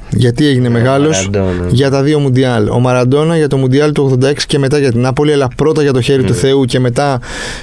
[0.10, 1.68] γιατί έγινε μεγάλος Μαραντόνα.
[1.70, 2.70] για τα δύο Μουντιάλ.
[2.70, 5.94] Ο Μαραντόνα για το Μουντιάλ του 86 και μετά για την Νάπολη, αλλά πρώτα για
[5.94, 7.20] το χέρι του Θεού και μετά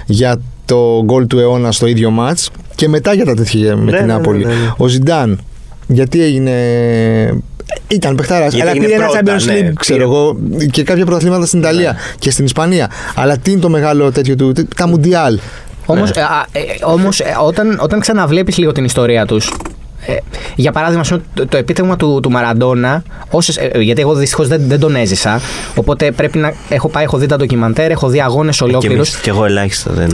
[0.06, 3.90] για το γκολ του αιώνα στο ίδιο μάτς και μετά για τα τέτοια με Ναι,
[3.90, 4.44] την ναι, ναι, Νάπολη.
[4.44, 4.72] ναι, ναι.
[4.76, 5.40] Ο Ζιντάν,
[5.86, 6.52] γιατί έγινε.
[7.88, 10.10] Ήταν παιχτάρας, Γιατί αλλά έγινε πήρε ένα πρώτα, Champions ναι, League, ξέρω πήρε.
[10.10, 10.36] εγώ,
[10.70, 12.90] και κάποια πρωταθλήματα στην Ιταλία και στην Ισπανία.
[13.14, 15.38] Αλλά τι είναι το μεγάλο τέτοιο του, τα Μουντιάλ.
[15.86, 16.20] Όμως, Ναι.
[16.20, 19.52] ε, α, ε, όμως ε, όταν, όταν ξαναβλέπεις λίγο την ιστορία τους
[20.06, 20.16] ε,
[20.56, 24.48] για παράδειγμα, ας πούμε, το, το επίτευγμα του, του Μαραντόνα, όσες, ε, γιατί εγώ δυστυχώς
[24.48, 25.40] δεν, δεν τον έζησα.
[25.74, 26.52] Οπότε πρέπει να.
[26.68, 29.08] Έχω πάει, έχω δει τα ντοκιμαντέρ, έχω δει αγώνες Και, ολόκληρους.
[29.08, 30.08] εμείς, και εγώ ελάχιστα δεν.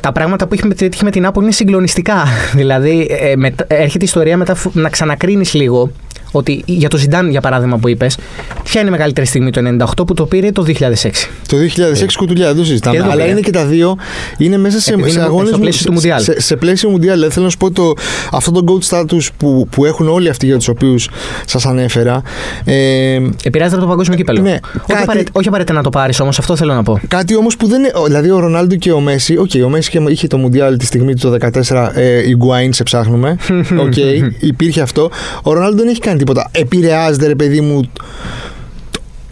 [0.00, 2.24] Τα πράγματα που έχει πετύχει με την Άπολη είναι συγκλονιστικά.
[2.60, 5.90] δηλαδή, ε, μετ- έρχεται η ιστορία μετά φου- να ξανακρίνεις λίγο
[6.32, 8.16] ότι για το Ζιντάν, για παράδειγμα, που είπες,
[8.64, 9.60] ποια είναι η μεγαλύτερη στιγμή το
[10.00, 11.28] 98 που το πήρε το 2006.
[11.48, 12.96] Το 2006 κουτουλιά, δεν το συζητάμε.
[12.96, 13.32] Και δεν το Αλλά πήρε.
[13.36, 13.96] είναι και τα δύο.
[14.38, 15.48] Είναι μέσα σε, Επειδή σε είναι αγώνες.
[15.48, 16.22] στο πλαίσιο του Μουντιάλ.
[16.22, 17.14] Σε, σε πλαίσιο Μουντιάλ.
[17.14, 17.92] Δηλαδή θέλω να σου πω το,
[18.32, 21.08] αυτό το GOAT status που, που έχουν όλοι αυτοί για τους οποίους
[21.46, 22.22] σας ανέφερα.
[22.64, 22.74] Ε,
[23.44, 24.40] Επηρεάζεται από το παγκόσμιο κύπελο.
[24.40, 27.00] Ναι, όχι, κάτι- απαραίτητα, όχι απαραίτητα να το πάρεις όμως, αυτό θέλω να πω.
[27.08, 27.90] Κάτι όμως που δεν είναι.
[28.06, 29.36] Δηλαδή ο Ρονάλντο και ο Μέση.
[29.36, 31.90] Οκ, ο Μέσι είχε- είχε το Μουντιάλ τη στιγμή του το 2014.
[31.94, 33.36] Ε, Ιγκουαΐν σε ψάχνουμε.
[33.84, 33.94] Οκ,
[34.38, 35.10] υπήρχε αυτό.
[35.42, 36.48] Ο Ρονάλντο δεν έχει κάνει τίποτα.
[36.52, 37.90] Επηρεάζεται, ρε παιδί μου,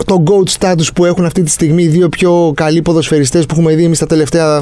[0.07, 3.75] το GOAT status που έχουν αυτή τη στιγμή οι δύο πιο καλοί ποδοσφαιριστές που έχουμε
[3.75, 4.61] δει εμείς τα τελευταία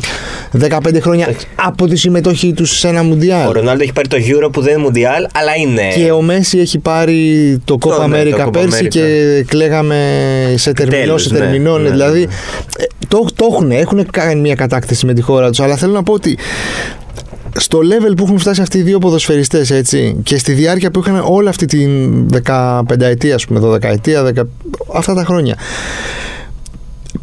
[0.61, 3.53] 15 χρόνια από τη συμμετοχή τους σε ένα Ο Μουντιάλ.
[3.53, 5.89] Ρονάλντο έχει πάρει το Euro που δεν είναι Μουντιάλ, αλλά είναι.
[5.95, 8.89] Και ο Μέση έχει πάρει το Copa Το, ναι, το America Copa πέρσι America.
[8.89, 9.97] και κλαίγαμε
[10.57, 11.39] σε τερμινό, Επιτέλους, σε ναι.
[11.39, 11.79] τερμινό.
[11.79, 12.25] Ναι, δηλαδή, ναι.
[12.79, 16.03] ε, το, το έχουν, έχουν κάνει μια κατάκτηση με τη χώρα τους, αλλά θέλω να
[16.03, 16.39] πω ότι
[17.59, 21.23] στο level που έχουν φτάσει αυτοί οι δύο ποδοσφαιριστές έτσι, και στη διάρκεια που είχαν
[21.29, 24.43] όλη αυτή την 15 ετία, ας πούμε, 12 ετία, 10,
[24.95, 25.57] αυτά τα χρόνια.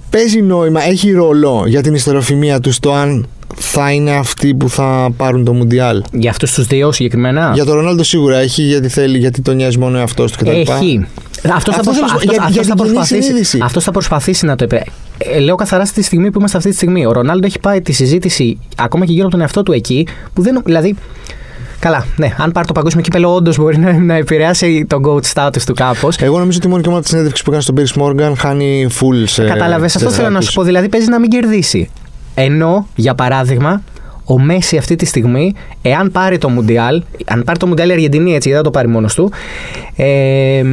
[0.09, 5.09] Παίζει νόημα, έχει ρόλο για την ιστοριοφημία τους το αν θα είναι αυτοί που θα
[5.17, 6.03] πάρουν το Μουντιάλ.
[6.11, 9.77] Για αυτούς τους δύο συγκεκριμένα; Για τον Ρονάλντο σίγουρα έχει, γιατί θέλει, γιατί τον νοιάζει
[9.77, 10.49] μόνο εαυτός του κτλ.
[10.49, 11.05] Έχει.
[11.53, 11.93] Αυτός θα, Αυτός προσπα...
[11.93, 13.21] θέλω να σου πω, αυτός- για- αυτός για θα την κοινή προσπαθήσει.
[13.21, 13.59] συνείδηση.
[13.63, 14.83] αυτός θα προσπαθήσει να το επέ...
[15.25, 17.05] Ε, λέω καθαρά στη στιγμή που είμαστε αυτή τη στιγμή.
[17.05, 20.07] Ο Ρονάλντο έχει πάει τη συζήτηση ακόμα και γύρω από τον εαυτό του εκεί.
[20.33, 20.95] Που δεν, δηλαδή,
[21.81, 22.33] Καλά, ναι.
[22.37, 26.17] Αν πάρει το παγκόσμιο κύπελο, όντως μπορεί να, να επηρεάσει τον GOAT status του κάπως.
[26.17, 29.23] Εγώ νομίζω ότι μόνο και μόνο της συνέντευξης που έκανε στον Πίρι Μόργαν χάνει full
[29.25, 29.45] σε.
[29.45, 30.47] Κατάλαβες, σε αυτό θέλω να δράκους.
[30.47, 30.63] σου πω.
[30.63, 31.89] Δηλαδή, παίζει να μην κερδίσει.
[32.35, 33.81] Ενώ, για παράδειγμα,
[34.25, 38.35] ο Μέση αυτή τη στιγμή, εάν πάρει το Μουντιάλ, αν πάρει το Μουντιάλ η Αργεντινή
[38.35, 39.31] έτσι, δεν θα το πάρει μόνος του,
[39.95, 40.63] ε,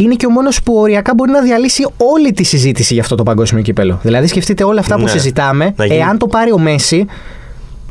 [0.00, 3.22] είναι και ο μόνος που οριακά μπορεί να διαλύσει όλη τη συζήτηση για αυτό το
[3.22, 3.98] παγκόσμιο κύπελο.
[4.02, 5.08] Δηλαδή, σκεφτείτε όλα αυτά που Ναι.
[5.08, 7.06] συζητάμε, Να γίνει- εάν το πάρει ο Μέση,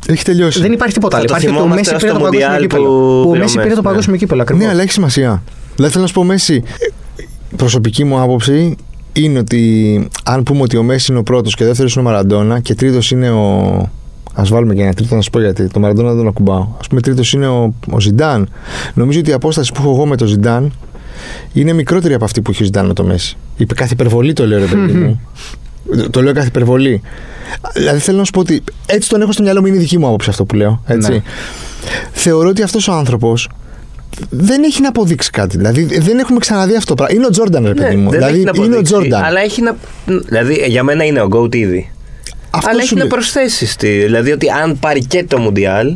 [0.06, 0.60] Έχει τελειώσει.
[0.60, 1.26] δεν υπάρχει τίποτα Θα άλλο.
[1.28, 2.84] το Υπάρχει ότι ο θυμόμαστε Μέση ως πήρε το το παγκόσμιο Μουντιάλ κύπελο.
[2.84, 3.88] που Που ο πήρε ο Μέση πήρε Μέση, το ναι.
[3.88, 4.64] παγκόσμιο κύπελο ακριβώς.
[4.64, 5.42] Ναι, αλλά έχει σημασία.
[5.74, 6.54] Δηλαδή θέλω να σου πω, Μέση,
[7.50, 8.76] η προσωπική μου άποψη
[9.12, 9.62] είναι ότι
[10.24, 12.74] αν πούμε ότι ο Μέση είναι ο πρώτος και ο δεύτερος είναι ο Μαραντόνα και
[12.74, 13.46] τρίτος είναι ο.
[14.34, 15.68] Α βάλουμε και ένα τρίτο να σου πω γιατί.
[15.68, 16.60] Το Μαραντόνα δεν τον ακουμπάω.
[16.60, 18.48] Α πούμε, τρίτος είναι ο, ο Ζιντάν.
[18.94, 20.72] Νομίζω ότι η απόσταση που έχω εγώ με τον Ζιντάν
[21.52, 23.36] είναι μικρότερη από αυτή που έχει ο Ζιντάν με το Μέση.
[23.56, 25.20] Η κάθε υπερβολή το λέω, ρε παιδί μου.
[26.10, 27.02] Το λέω κάθε υπερβολή.
[27.74, 29.98] Δηλαδή θέλω να σου πω ότι έτσι τον έχω στο μυαλό μου, είναι η δική
[29.98, 30.82] μου άποψη αυτό που λέω.
[30.86, 31.10] Έτσι.
[31.10, 31.22] Ναι.
[32.12, 33.48] Θεωρώ ότι αυτός ο άνθρωπος
[34.30, 35.56] δεν έχει να αποδείξει κάτι.
[35.56, 37.14] Δηλαδή δεν έχουμε ξαναδεί αυτό το πράγμα.
[37.14, 38.10] Είναι ο Τζόρνταν, ρε παιδί μου.
[38.10, 39.24] Ναι, δεν δηλαδή έχει να είναι ο αποδείξει, Τζόρνταν.
[39.24, 39.76] Αλλά έχει να.
[40.04, 41.90] Δηλαδή για μένα είναι ο GOAT ήδη.
[42.58, 43.08] Αυτό αλλά σου έχει να λέω.
[43.08, 43.72] προσθέσεις.
[43.72, 45.94] στη- Δηλαδή ότι αν πάρει και το Μουντιάλ.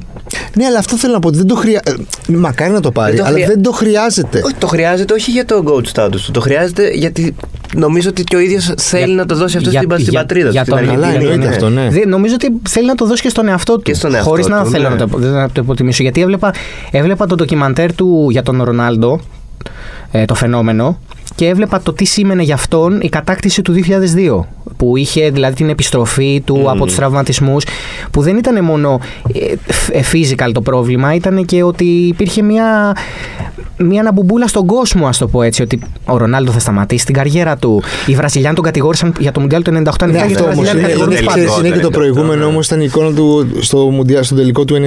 [0.55, 1.96] Ναι, αλλά αυτό θέλω να πω ότι δεν το χρειάζεται.
[2.29, 4.40] Μακάρι να το πάρει, Δεν το αλλά χρεια- δεν το χρειάζεται.
[4.44, 6.31] Όχι, το χρειάζεται όχι για το GOAT status του.
[6.31, 7.35] Το χρειάζεται γιατί
[7.77, 10.20] νομίζω ότι και ο ίδιος θέλει Για- να το δώσει αυτό για- στην, στην για-
[10.20, 10.70] πατρίδα για του.
[10.72, 11.33] στην τον- Καλά, Αργεντινή.
[11.33, 11.55] εννοείται Ναι.
[11.55, 11.88] αυτό, ναι.
[11.90, 13.83] Δε- νομίζω ότι θέλει να το δώσει και στον εαυτό του.
[13.83, 14.94] Και στον εαυτό Χωρίς να του, θέλω ναι.
[14.94, 16.03] να το, να το υποτιμήσω.
[16.03, 16.55] Γιατί έβλεπα,
[16.90, 19.20] έβλεπα το ντοκιμαντέρ του για τον Ρονάλντο,
[20.12, 20.98] ε, το φαινόμενο,
[21.35, 24.45] και έβλεπα το τι σήμαινε για αυτόν η κατάκτηση του 2002.
[24.77, 27.64] Που είχε δηλαδή την επιστροφή του από τους τραυματισμούς,
[28.11, 29.01] που δεν ήταν μόνο
[29.92, 32.97] ε, ε, physical το πρόβλημα, ήταν και ότι υπήρχε μια,
[33.77, 35.62] μια αναμπομπούλα στον κόσμο, ας το πω έτσι.
[35.62, 37.83] Ότι ο Ρονάλντο θα σταματήσει την καριέρα του.
[38.07, 39.75] Οι Βραζιλιάνοι τον κατηγόρησαν για το Μουντιάλ του 98.
[39.75, 41.66] Αν Ναι, ήταν για αυτό το όμως Βραζιλιάνοι είναι, κατηγορούν είναι, τους ξέρεις, πάντες.
[41.68, 42.45] είναι και το 98, προηγούμενο ναι.
[42.45, 44.79] όμως ήταν η εικόνα του στο, μουντιά, στο τελικό του 98.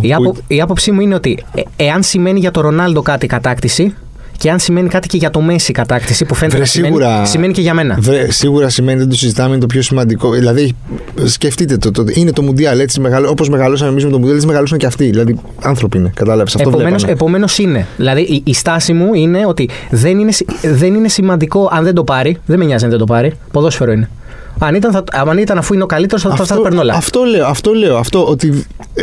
[0.00, 3.24] Η, που- άπο, η άποψή μου είναι ότι ε, εάν σημαίνει για το Ρονάλντο κάτι
[3.24, 3.94] η κατάκτηση
[4.38, 6.94] και αν σημαίνει κάτι και για το Μέση η κατάκτηση που φαίνεται Βρε, να σημαίνει,
[6.94, 7.96] σίγουρα- σημαίνει και για μένα.
[8.00, 10.30] Βρε, σίγουρα σημαίνει δεν το συζητάμε, είναι το πιο σημαντικό.
[10.30, 10.72] Δηλαδή,
[11.24, 11.90] σκεφτείτε το.
[11.90, 12.78] το είναι το Μουντιάλ.
[12.80, 15.04] Έτσι, μεγαλώ, όπως μεγαλώσαμε εμείς με το Μουντιάλ, έτσι μεγαλώσαν και αυτοί.
[15.04, 16.10] Δηλαδή, άνθρωποι είναι.
[16.14, 16.54] Κατάλαβες.
[16.54, 17.12] Αυτό Επομένως, βλέπαμε.
[17.12, 17.86] επομένως είναι.
[17.96, 21.94] Δηλαδή η, η στάση μου είναι ότι δεν είναι, σι- δεν είναι σημαντικό αν δεν
[21.94, 22.36] το πάρει.
[22.46, 23.32] Δεν με νοιάζει αν δεν το πάρει.
[23.52, 24.08] Ποδόσφαιρο είναι.
[24.58, 26.94] Αν ήταν, θα, αν ήταν αφού είναι ο καλύτερος, θα, θα, θα τα παίρνω όλα.
[26.94, 27.96] αυτό λέω, αυτό λέω.
[27.96, 29.02] Αυτό ότι ε,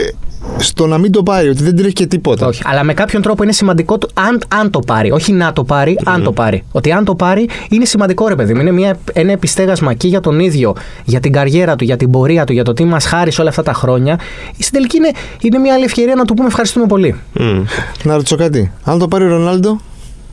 [0.57, 2.47] στο να μην το πάρει, ότι δεν τρέχει και τίποτα.
[2.47, 2.61] Όχι.
[2.65, 5.11] Αλλά με κάποιον τρόπο είναι σημαντικό το, αν, αν το πάρει.
[5.11, 6.63] Όχι να το πάρει, αν το πάρει.
[6.71, 8.61] Ότι αν το πάρει είναι σημαντικό ρε παιδί μου.
[8.61, 12.45] Είναι μια, ένα επιστέγασμα και για τον ίδιο, για την καριέρα του, για την πορεία
[12.45, 14.19] του, για το τι μας χάρισε όλα αυτά τα χρόνια.
[14.59, 15.11] Στην τελική είναι,
[15.41, 17.15] είναι μια άλλη ευκαιρία να του πούμε ευχαριστούμε πολύ.
[17.33, 17.63] Μμ.
[18.03, 18.71] Να ρωτήσω κάτι.
[18.83, 19.81] Αν το πάρει ο Ρονάλντο, τώρα.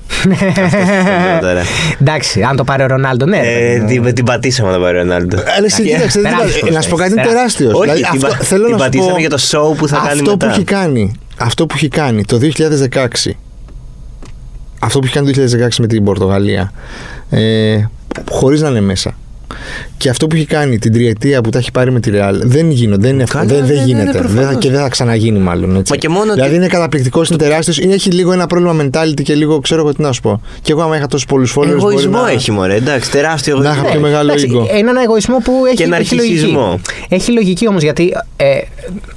[2.01, 3.41] Εντάξει, αν το πάρει ο Ρονάλντο, ναι.
[3.41, 4.05] ρε Ε, παιδί μου.
[4.05, 5.37] την, την πατήσαμε να πάρει ο Ρονάλντο.
[5.37, 7.73] Αλλά εσύ κοίταξε, δεν Τεράστιος, είπα- να σου πω κάτι, είναι τεράστιος.
[7.79, 7.95] τεράστιο.
[7.95, 10.47] Όχι, την πα- την πατήσαμε για το show που θα κάνει αυτό μετά.
[10.47, 13.37] Που έχει κάνει, αυτό που έχει κάνει το 2016,
[14.79, 16.73] αυτό που έχει κάνει το 2016 με την Πορτογαλία,
[17.31, 17.77] ε,
[18.31, 19.15] χωρίς να είναι μέσα.
[19.97, 22.71] Και αυτό που έχει κάνει την τριετία που τα έχει πάρει με τη Real δεν
[22.71, 24.13] γίνονται, δεν, είναι εύκολο, Καλά, δεν, δεν ναι, ναι, ναι, γίνεται.
[24.19, 24.63] δεν θα- προφανώς.
[24.65, 25.77] και δεν θα ξαναγίνει μάλλον.
[25.77, 25.93] Έτσι.
[25.93, 27.79] Μα και μόνο δηλαδή ότι- είναι καταπληκτικός, είναι τεράστιος.
[27.79, 30.41] Έχει λίγο ένα πρόβλημα mentality και λίγο ξέρω εγώ τι να σου πω.
[30.63, 31.65] Και εγώ, άμα είχα τόσους πολλούς followers.
[31.67, 32.31] μπορεί Εγωισμό να...
[32.31, 33.83] έχει μωρέ, εντάξει, τεράστιο Να εγωισμό.
[33.83, 34.67] είχα πιο μεγάλο Εντάξει, ego.
[34.79, 36.33] Έναν εγωισμό που έχει, Και ένα έχει λογική.
[36.35, 36.81] αρχισισμό.
[37.09, 38.13] Έχει λογική όμως γιατί.
[38.37, 38.45] Ε,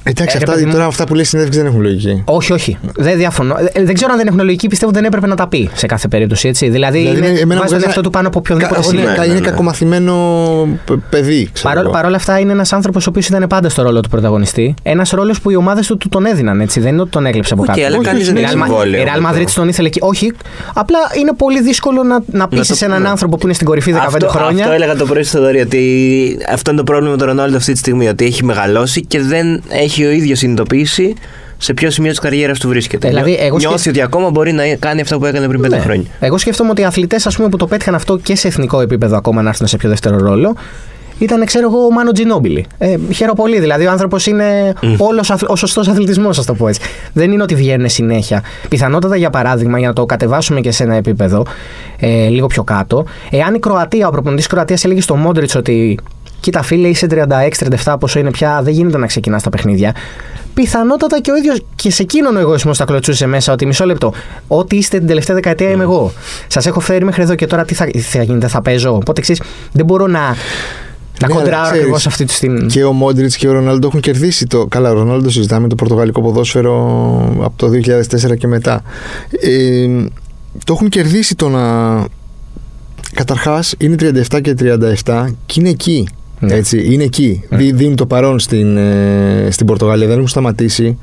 [0.02, 2.22] Εντάξει, ε, ρε αυτά παιδί μου, τώρα αυτά που λέει συνέντευξη δεν έχουν λογική.
[2.24, 2.78] Όχι, όχι.
[2.96, 3.56] Δεν διαφωνώ.
[3.72, 4.68] Ε, Δεν ξέρω αν δεν έχουν λογική.
[4.68, 6.48] Πιστεύω ότι δεν έπρεπε να τα πει σε κάθε περίπτωση.
[6.48, 6.68] Έτσι.
[6.68, 8.80] Δηλαδή, Δηλαδή, είναι, είναι- εμένα μου βάζει τον βγάζει εαυτό ένα- του πάνω από οποιονδήποτε
[8.80, 9.02] Κα- σημείο.
[9.02, 9.46] είναι, Ναι, είναι ναι, ναι.
[9.48, 10.41] κακομαθημένο π-
[11.10, 11.48] παιδί.
[11.52, 11.92] ξέρω Παρόλα, εγώ.
[11.96, 14.74] παρόλα αυτά, είναι ένας άνθρωπος ο οποίος ήταν πάντα στο ρόλο του πρωταγωνιστή.
[14.82, 16.60] Ένας ρόλος που οι ομάδες του, του τον έδιναν.
[16.60, 16.80] Έτσι.
[16.80, 17.80] Δεν είναι ότι τον έκλεψε από Οκ, κάτω.
[17.86, 19.52] αλλά Όχι, κανείς όχι, δεν η έχει Real Ma- συμβόλαιο Η Real με Madrid το.
[19.54, 19.98] τον ήθελε εκεί.
[20.02, 20.32] Όχι.
[20.74, 23.08] Απλά είναι πολύ δύσκολο να, να πείσει το έναν πούμε.
[23.08, 24.62] άνθρωπο που είναι στην κορυφή 15 αυτό, χρόνια.
[24.62, 27.72] Αυτό έλεγα το πρωί στο Θοδωρή, ότι αυτό είναι το πρόβλημα με τον Ρονάλντο αυτή
[27.72, 28.08] τη στιγμή.
[28.08, 31.14] Ότι έχει μεγαλώσει και δεν έχει ο ίδιος συνειδητοποιήσει
[31.62, 33.08] σε ποιο σημείο της καριέρας του βρίσκεται.
[33.08, 35.82] Δηλαδή, εγώ Νιώθει σκεφ- ότι ακόμα μπορεί να κάνει αυτά που έκανε πριν πέντε Ναι.
[35.82, 36.04] χρόνια.
[36.20, 39.48] Εγώ σκέφτομαι ότι οι αθλητές που το πέτυχαν αυτό και σε εθνικό επίπεδο ακόμα να
[39.48, 40.54] έρθουν σε πιο δεύτερο ρόλο
[41.18, 42.66] ήταν, ξέρω εγώ, ο Μάνο Τζινόμπιλι.
[42.78, 43.60] Ε, χαίρομαι πολύ.
[43.60, 46.80] Δηλαδή, ο άνθρωπος είναι όλος αθλ- ο σωστός αθλητισμός, ας το πω έτσι.
[47.12, 48.42] Δεν είναι ότι βγαίνουν συνέχεια.
[48.68, 51.46] Πιθανότατα, για παράδειγμα, για να το κατεβάσουμε και σε ένα επίπεδο
[52.00, 55.98] ε, λίγο πιο κάτω, εάν η Κροατία, ο προπονητής Κροατίας έλεγε στο Μόντριτς ότι
[56.42, 57.06] Κοίτα, φίλε, είσαι
[57.84, 59.94] 36-37 πόσο είναι πια, δεν γίνεται να ξεκινάς τα παιχνίδια.
[60.54, 64.12] Πιθανότατα και ο ίδιος και σε εκείνον ο εγωισμός θα κλωτσούσε μέσα ότι μισό λεπτό.
[64.46, 66.12] Ό,τι είστε την τελευταία δεκαετία είμαι εγώ.
[66.46, 68.94] Σας έχω φέρει μέχρι εδώ και τώρα τι θα, τι θα γίνει, δεν θα παίζω.
[68.94, 69.36] Οπότε εξή,
[69.72, 70.36] δεν μπορώ να, να Ναι,
[71.22, 72.68] αλλά κοντράρω ξέρεις, ακριβώς αυτή τη την.
[72.68, 74.66] Και ο Μόντριτς και ο Ρονάλντο έχουν κερδίσει το.
[74.66, 76.76] Καλά, ο Ρονάλντο συζητάμε το πορτογαλικό ποδόσφαιρο
[77.42, 77.70] από το
[78.30, 78.82] 2004 και μετά.
[79.40, 79.86] Ε,
[80.64, 81.60] το έχουν κερδίσει το να.
[83.14, 83.96] Καταρχάς είναι
[84.30, 84.54] 37 και
[85.04, 86.08] 37 και είναι εκεί.
[86.44, 86.54] Ναι.
[86.54, 87.42] Έτσι, είναι εκεί.
[87.50, 90.06] Δι- δίνουν το παρόν στην, ε, στην Πορτογαλία.
[90.06, 90.98] Δεν έχουν σταματήσει.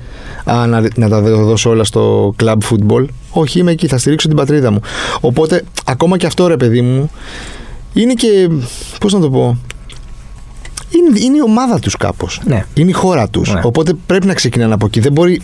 [0.46, 3.06] Α, να, να τα δώσω όλα στο club football.
[3.30, 3.88] Όχι, είμαι εκεί.
[3.88, 4.80] Θα στηρίξω την πατρίδα μου.
[5.20, 7.12] Οπότε, ακόμα και αυτό ρε παιδί μου,
[7.94, 8.50] είναι και.
[9.00, 9.58] Πώς να το πω.
[10.90, 12.42] Είναι, είναι η ομάδα τους κάπως.
[12.46, 12.66] Ναι.
[12.74, 13.54] Είναι η χώρα τους.
[13.54, 13.62] Ναι.
[13.64, 15.00] Οπότε πρέπει να ξεκινάνε από εκεί.
[15.00, 15.42] Δεν μπορεί...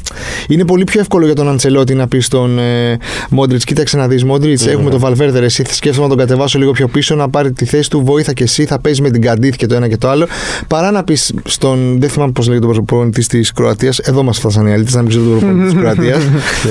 [0.47, 2.97] Είναι πολύ πιο εύκολο για τον Αντσελότη να πεις στον ε,
[3.29, 4.71] Μόντριτς: Κοίταξε να δεις, Μόντριτς, Ναι.
[4.71, 5.43] έχουμε τον Βαλβέρδερ.
[5.43, 8.03] Εσύ σκέφτομαι να τον κατεβάσω λίγο πιο πίσω, να πάρει τη θέση του.
[8.05, 10.27] Βοήθα και εσύ, θα παίζεις με την Καντίθ και το ένα και το άλλο.
[10.67, 11.99] Παρά να πεις στον.
[11.99, 13.99] Δεν θυμάμαι πώς λέγεται ο προπονητής της Κροατίας.
[13.99, 16.23] Εδώ μας φτάσαν οι αλήτες, να μην ξέρω τον προπονητή της Κροατίας.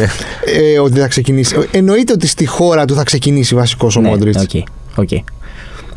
[0.74, 1.56] ε, ότι θα ξεκινήσει.
[1.70, 4.42] Εννοείται ότι στη χώρα του θα ξεκινήσει βασικός ο ναι, Μόντριτς.
[4.42, 4.50] ok,
[4.94, 5.08] ok.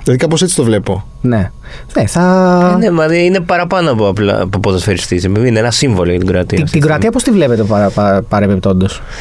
[0.07, 1.05] Δηλαδή κάπως έτσι το βλέπω.
[1.21, 1.51] Ναι.
[1.97, 2.71] Ναι, θα.
[2.73, 5.23] Ε, ναι, μα είναι παραπάνω από απλά από ποδοσφαιριστής.
[5.23, 6.57] Είναι ένα σύμβολο για την Κροατία.
[6.57, 9.11] Την, αυτή την τη Κροατία πώς τη βλέπετε παρα, παρα, παρεμπιπτόντως; στιγμή.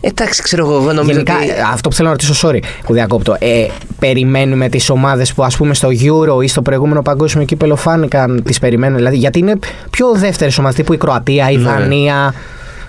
[0.00, 1.48] Εντάξει, ξέρω εγώ, εγώ νομίζω Γενικά, ότι.
[1.48, 3.36] ε, αυτό που θέλω να ρωτήσω, sorry που διακόπτω.
[3.38, 3.66] Ε,
[3.98, 8.58] περιμένουμε τις ομάδες που ας πούμε στο Euro ή στο προηγούμενο παγκόσμιο κύπελο φάνηκαν, τις
[8.58, 8.96] περιμένουν.
[8.96, 9.58] Δηλαδή, γιατί είναι
[9.90, 11.62] πιο δεύτερες ομάδες τύπου η Κροατία, η Ναι.
[11.62, 12.34] Δανία.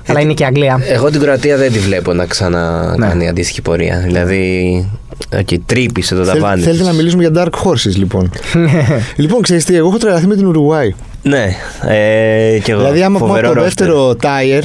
[0.08, 0.80] Αλλά είναι και η Αγγλία.
[0.90, 3.30] Εγώ την Κροατία δεν τη βλέπω να ξανακάνει Ναι.
[3.30, 4.00] αντίστοιχη πορεία.
[4.06, 4.90] Δηλαδή.
[5.36, 6.62] Okay, τρύπησε το Θέλ- ταβάνι.
[6.62, 8.32] θέλετε να μιλήσουμε για Dark Horses, λοιπόν.
[9.16, 10.94] λοιπόν, ξέρεις τι, εγώ έχω τρελαθεί με την Ουρουάη.
[11.24, 11.56] Ναι,
[11.88, 12.80] ε, και εγώ.
[12.82, 13.88] Δηλαδή, άμα πούμε Φοβερό από το ρόστερ.
[13.88, 14.64] δεύτερο τάιερ,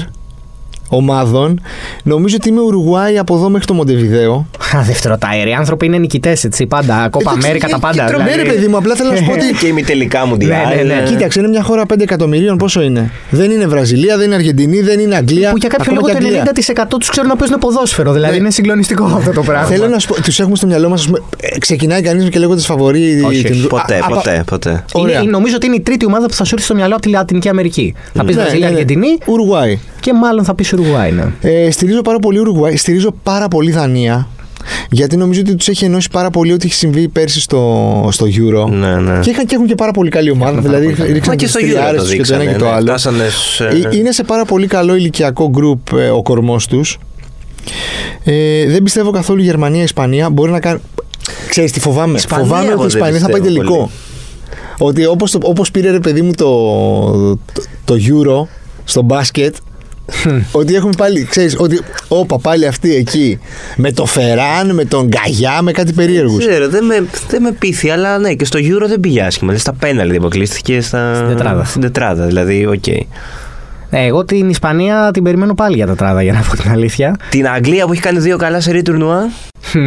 [0.96, 1.60] ομάδων.
[2.02, 4.46] Νομίζω ότι είμαι Ουρουγουάη από εδώ μέχρι το Μοντεβιδέο.
[4.76, 5.46] Α, δεύτερο τάιρ.
[5.48, 6.66] Οι άνθρωποι είναι νικητές, έτσι.
[6.66, 7.08] Πάντα.
[7.10, 8.04] Κόπα Εντάξει, Αμέρικα, τα ε, πάντα.
[8.04, 8.36] και τρο- δηλαδή.
[8.36, 9.54] Ναι, ρε παιδί μου, απλά θέλω να σου πω ότι.
[9.60, 11.02] Και ημιτελικά μου Ναι, ναι, ναι.
[11.06, 12.56] Κοίταξε, είναι μια χώρα 5 εκατομμυρίων.
[12.56, 15.50] Πόσο είναι; Δεν είναι Βραζιλία, δεν είναι Αργεντινή, δεν είναι Αγγλία.
[15.50, 16.84] Που για κάποιο ακόμα λόγο και το Αγγλία.
[16.94, 18.12] 90% τους ξέρουν να παίζουν ποδόσφαιρο.
[18.12, 18.38] Δηλαδή Ναι.
[18.38, 19.66] είναι συγκλονιστικό αυτό το πράγμα.
[19.68, 21.08] Θέλω να σου πω, τους έχουμε στο μυαλό μας.
[21.58, 23.22] Ξεκινάει κανείς και λέγοντα φαβορή.
[23.26, 24.70] Όχι, την- όχι, Ποτέ, Α, α, ποτέ, ποτέ.
[24.70, 25.20] Είναι, Ωραία.
[25.20, 27.08] είναι- νομίζω ότι είναι η τρίτη ομάδα που θα σου έρθει στο μυαλό από τη
[27.08, 27.94] Λατινική Αμερική.
[28.14, 28.80] Θα πει Ναι, Βραζιλία, ναι, ναι.
[28.80, 29.78] Αργεντινή Ουρουγουάη.
[30.04, 31.10] Και μάλλον θα πεις Ουρουγουάη.
[31.12, 31.24] Ναι.
[31.40, 32.76] Ε, στηρίζω πάρα πολύ Ουρουγουάη.
[32.76, 34.28] Στηρίζω πάρα πολύ Δανία.
[34.90, 38.68] Γιατί νομίζω ότι τους έχει ενώσει πάρα πολύ ό,τι έχει συμβεί πέρσι στο, στο Euro.
[38.70, 39.20] Ναι, ναι.
[39.20, 40.60] Και, είχαν, και έχουν και πάρα πολύ καλή ομάδα.
[40.60, 42.42] δηλαδή Μα ρίξαν και τις στο Euro τριάρες το τους και το δείξανε.
[42.42, 42.70] ένα και το ναι.
[42.70, 42.86] άλλο.
[42.86, 46.98] Φτάσανε σε- Ε, Είναι σε πάρα πολύ καλό ηλικιακό γκρουπ ε, ο κορμός τους.
[48.24, 50.30] Ε, δεν πιστεύω καθόλου Γερμανία-Ισπανία.
[50.30, 50.78] Μπορεί να κάνει.
[51.48, 53.90] Ξέρεις τι φοβάμαι; Ισπανία φοβάμαι εγώ ότι η δεν Ισπανία θα πάει πιστεύω τελικό.
[54.78, 56.50] Ότι όπως, το- όπως πήρε ρε παιδί μου το,
[57.36, 58.46] το, το Euro
[58.84, 59.56] στο μπάσκετ
[60.52, 63.38] ότι έχουμε πάλι, ξέρεις, ότι όπα πάλι αυτοί εκεί
[63.76, 66.46] με το Φεράν, με τον Γκαγιά, με κάτι περίεργους.
[66.46, 69.52] Ξέρω, δεν με, δεν με πείθει, αλλά ναι, και στο Euro δεν πήγε άσχημα.
[69.52, 71.14] Δηλαδή στα πέναλτι αποκλείστηκε στα...
[71.14, 71.64] Στην τετράδα.
[71.64, 72.86] Στην τετράδα, δηλαδή, οκ.
[73.90, 77.16] Ναι, εγώ την Ισπανία την περιμένω πάλι για τετράδα για να πω την αλήθεια.
[77.28, 79.28] Την Αγγλία που έχει κάνει δύο καλά σε τουρνουά.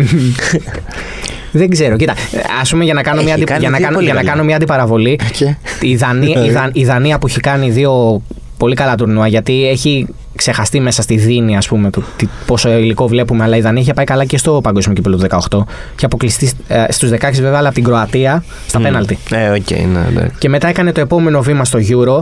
[1.52, 1.96] Δεν ξέρω.
[1.96, 2.14] Κοίτα,
[2.62, 4.14] ας πούμε για να κάνω, Έχει μια, αντι- κάνει για να δύο κάνω, πολύ για
[4.16, 4.32] να καλά.
[4.32, 5.20] κάνω μια αντιπαραβολή.
[5.32, 8.22] Και, Η Δανία, η, Δα- η Δανία που έχει κάνει δύο
[8.58, 13.08] πολύ καλά τουρνουά, γιατί έχει ξεχαστεί μέσα στη δίνη, ας πούμε, του, τι, πόσο υλικό
[13.08, 13.44] βλέπουμε.
[13.44, 15.60] Αλλά η Δανία είχε πάει καλά και στο Παγκόσμιο Κύπελο του 18.
[15.96, 19.18] Και αποκλειστεί ε, στους 16 βέβαια, αλλά από την Κροατία στα πέναλτι.
[19.32, 20.28] Ε, οκ, ναι, ναι.
[20.38, 22.22] Και μετά έκανε το επόμενο βήμα στο Euro.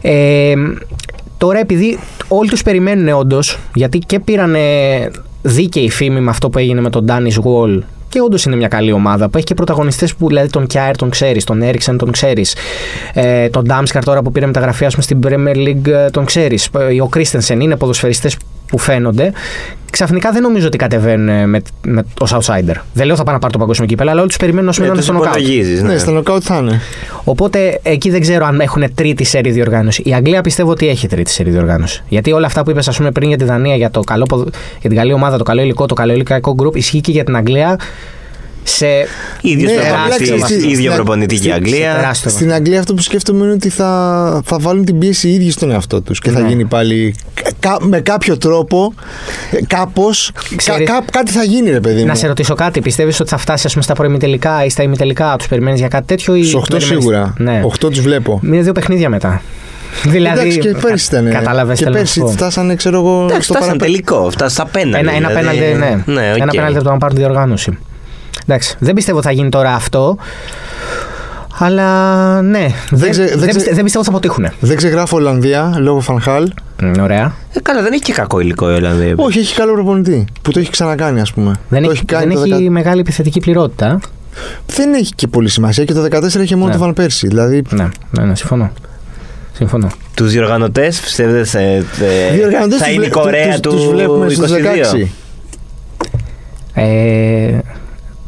[0.00, 0.54] Ε,
[1.38, 4.56] τώρα επειδή όλοι τους περιμένουν όντως, γιατί και πήραν
[5.42, 8.92] δίκαιη φήμη με αυτό που έγινε με τον Danish Wall και όντως είναι μια καλή
[8.92, 12.56] ομάδα που έχει και πρωταγωνιστές που δηλαδή τον Κιάερ τον ξέρεις, τον Έριξεν τον ξέρεις,
[13.14, 16.70] ε, τον Ντάμσκαρ τώρα που πήρε μεταγραφή ας πούμε, στην Premier League ε, τον ξέρεις,
[17.02, 19.32] ο Κρίστενσεν είναι ποδοσφαιριστές που φαίνονται.
[19.90, 22.74] Ξαφνικά δεν νομίζω ότι κατεβαίνουν ε, με, με, ως outsider.
[22.94, 24.86] Δεν λέω θα πάνε να πάρουν το παγκόσμιο κύπελο, αλλά όλοι τους περιμένουν να Ναι,
[24.86, 25.36] είναι τους στο νοκάουτ.
[25.36, 25.98] υπολογίζεις, ναι, ναι.
[25.98, 26.80] στα νοκάουτ θα είναι.
[27.24, 30.02] Οπότε εκεί δεν ξέρω αν έχουν τρίτη σερή διοργάνωση.
[30.04, 32.02] Η Αγγλία πιστεύω ότι έχει τρίτη σερή διοργάνωση.
[32.08, 34.48] Γιατί όλα αυτά που είπες, ας πούμε, πριν για τη Δανία, για, το καλό, ποδο-
[34.80, 37.36] για την καλή ομάδα, το καλό υλικό, το καλό υλικό γκρουπ, ισχύει και για την
[37.36, 37.78] Αγγλία
[38.68, 38.86] σε.
[39.40, 41.94] Ίδιος Ναι, απλά προπονητής, ξέρεις τι, ίδιο στην- προπονητή και η στην- Αγγλία.
[41.94, 42.30] τεράστιο.
[42.30, 45.70] Στην Αγγλία αυτό που σκέφτομαι είναι ότι θα, θα βάλουν την πίεση οι ίδιοι στον
[45.70, 46.48] εαυτό τους και θα Ναι.
[46.48, 47.14] γίνει πάλι
[47.60, 48.94] κα- με κάποιο τρόπο,
[49.50, 52.06] ε, κάπως, κα- Ξέρεις- κα- κάτι θα γίνει ρε παιδί μου.
[52.06, 55.34] Να σε ρωτήσω κάτι, πιστεύεις ότι θα φτάσει ας πούμε, στα προημιτελικά ή στα ημιτελικά,
[55.38, 56.42] τους περιμένεις για κάτι τέτοιο ή.
[56.42, 57.34] Στους 8 περιμένεις- σίγουρα.
[57.38, 57.60] Ναι.
[57.64, 58.40] 8 τους βλέπω.
[58.44, 59.42] Είναι δύο παιχνίδια μετά.
[60.02, 60.38] δηλαδή.
[60.40, 61.30] Εντάξει και πέρσι ήταν.
[61.30, 64.98] Κατάλαβες Και πέρσι φτάσανε, ξέρω εγώ, Εντάξει, στο φτάσαν παραπέ- τελικό, φτάσαν στα πέναλτι.
[65.08, 65.58] Ένα, ένα δηλαδή.
[65.58, 66.12] πέναλτι, ναι.
[66.14, 66.50] ναι Ένα οκ.
[66.54, 67.78] πέναλτι από το να πάρουν τη διοργάνωση.
[68.48, 70.16] Εντάξει, δεν πιστεύω θα γίνει τώρα αυτό.
[71.58, 72.66] Αλλά ναι.
[72.90, 74.46] Δεν, ξε- δεν, δεν ξε- πιστε- δεν πιστεύω θα αποτύχουν.
[74.60, 76.52] Δεν ξεγράφω Ολλανδία λόγω Φαν Χάαλ.
[77.00, 77.34] Ωραία.
[77.52, 79.14] Ε, καλά, δεν έχει και κακό υλικό η Ολλανδία.
[79.16, 81.52] Όχι, έχει καλό προπονητή που το έχει ξανακάνει, ας πούμε.
[81.68, 84.00] Δεν το έχει, κάνει δεν το έχει 10 μεγάλη επιθετική πληρότητα.
[84.66, 86.72] Δεν έχει και πολύ σημασία και το 14 είχε μόνο Ναι.
[86.72, 87.26] το Βαν Πέρσι.
[87.26, 87.62] Δηλαδή.
[87.70, 88.70] Ναι, ναι, ναι, συμφωνώ.
[89.52, 89.88] Συμφωνώ.
[90.14, 91.82] Τους διοργανωτές, πιστεύετε σε, ε,
[92.34, 94.54] Διοργανωτές θα τους είναι η βλέ- Κορέα τους- τους τους βλέπουμε στους 22.
[94.94, 95.06] 16.
[96.74, 97.58] Ε,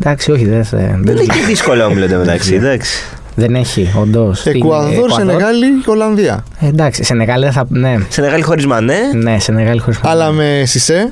[0.01, 3.03] εντάξει, όχι, δεν, δεν, Δεν έχει δύσκολο όμιλο μεταξύ, εντάξει.
[3.35, 4.47] δεν έχει, όντως.
[4.47, 6.45] Εκουαδόρ, Σενεγάλη και Ολλανδία.
[6.61, 7.67] εντάξει, σε Νεγάλη δεν θα.
[7.69, 8.99] Ναι, Σε μεγάλη χωρισμα, ναι.
[9.15, 11.09] ναι σε Νεγάλη χωρί Αλλά με Σισε.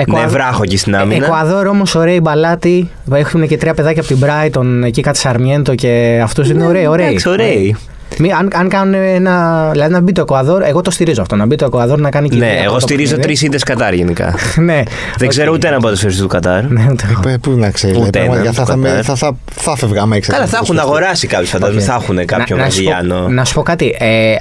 [0.00, 1.24] Εκουα- Ναι, βράχο και στην άμυνα.
[1.24, 2.90] Εκουαδόρ όμως ωραίοι μπαλάτι.
[3.12, 6.86] Έχουν και τρία παιδάκια από την Brighton, εκεί κάτι Σαρμιέντο και αυτούς είναι ωραίοι.
[6.86, 7.04] ωραίοι.
[7.04, 7.76] Ναι, Εντάξει, ωραίοι.
[8.18, 9.68] Μη, αν, αν κάνουν ένα.
[9.72, 11.36] Δηλαδή να μπει το Εκουαδόρ, εγώ το στηρίζω αυτό.
[11.36, 12.36] Να μπει το Εκουαδόρ να κάνει και.
[12.36, 14.34] Ναι, εγώ στηρίζω τρεις ήττες Κατάρ γενικά.
[14.66, 14.82] ναι.
[15.18, 15.54] Δεν ξέρω Οκ.
[15.56, 16.64] ούτε ένα ποδοσφαιριστή του Κατάρ.
[16.64, 17.28] Ναι, ούτε εγώ.
[17.28, 17.92] Ε, Πού να ξέρει.
[17.92, 19.04] Ούτε δηλαδή, πραγματικά έναν θα, του θα, με- Κατάρ.
[19.04, 20.36] θα, θα, θα έφευγα άμα ήξερα.
[20.36, 21.80] Καλά, θα έχουν αγοράσει κάποιους φαντάζομαι.
[21.80, 21.86] Οκ.
[21.88, 23.28] Θα έχουν κάποιο να, να, σου πω, Βραζιλιάνο.
[23.28, 23.94] να σου πω κάτι.
[23.98, 24.32] Ε,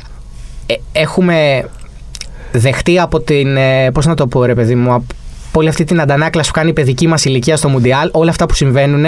[0.65, 1.65] ε, έχουμε
[2.52, 3.58] δεχτεί από την.
[3.58, 5.06] Ε, Πώς να το πω, ρε παιδί μου, από
[5.52, 8.54] όλη αυτή την αντανάκλαση που κάνει η παιδική μας ηλικία στο Μουντιάλ, όλα αυτά που
[8.54, 9.06] συμβαίνουν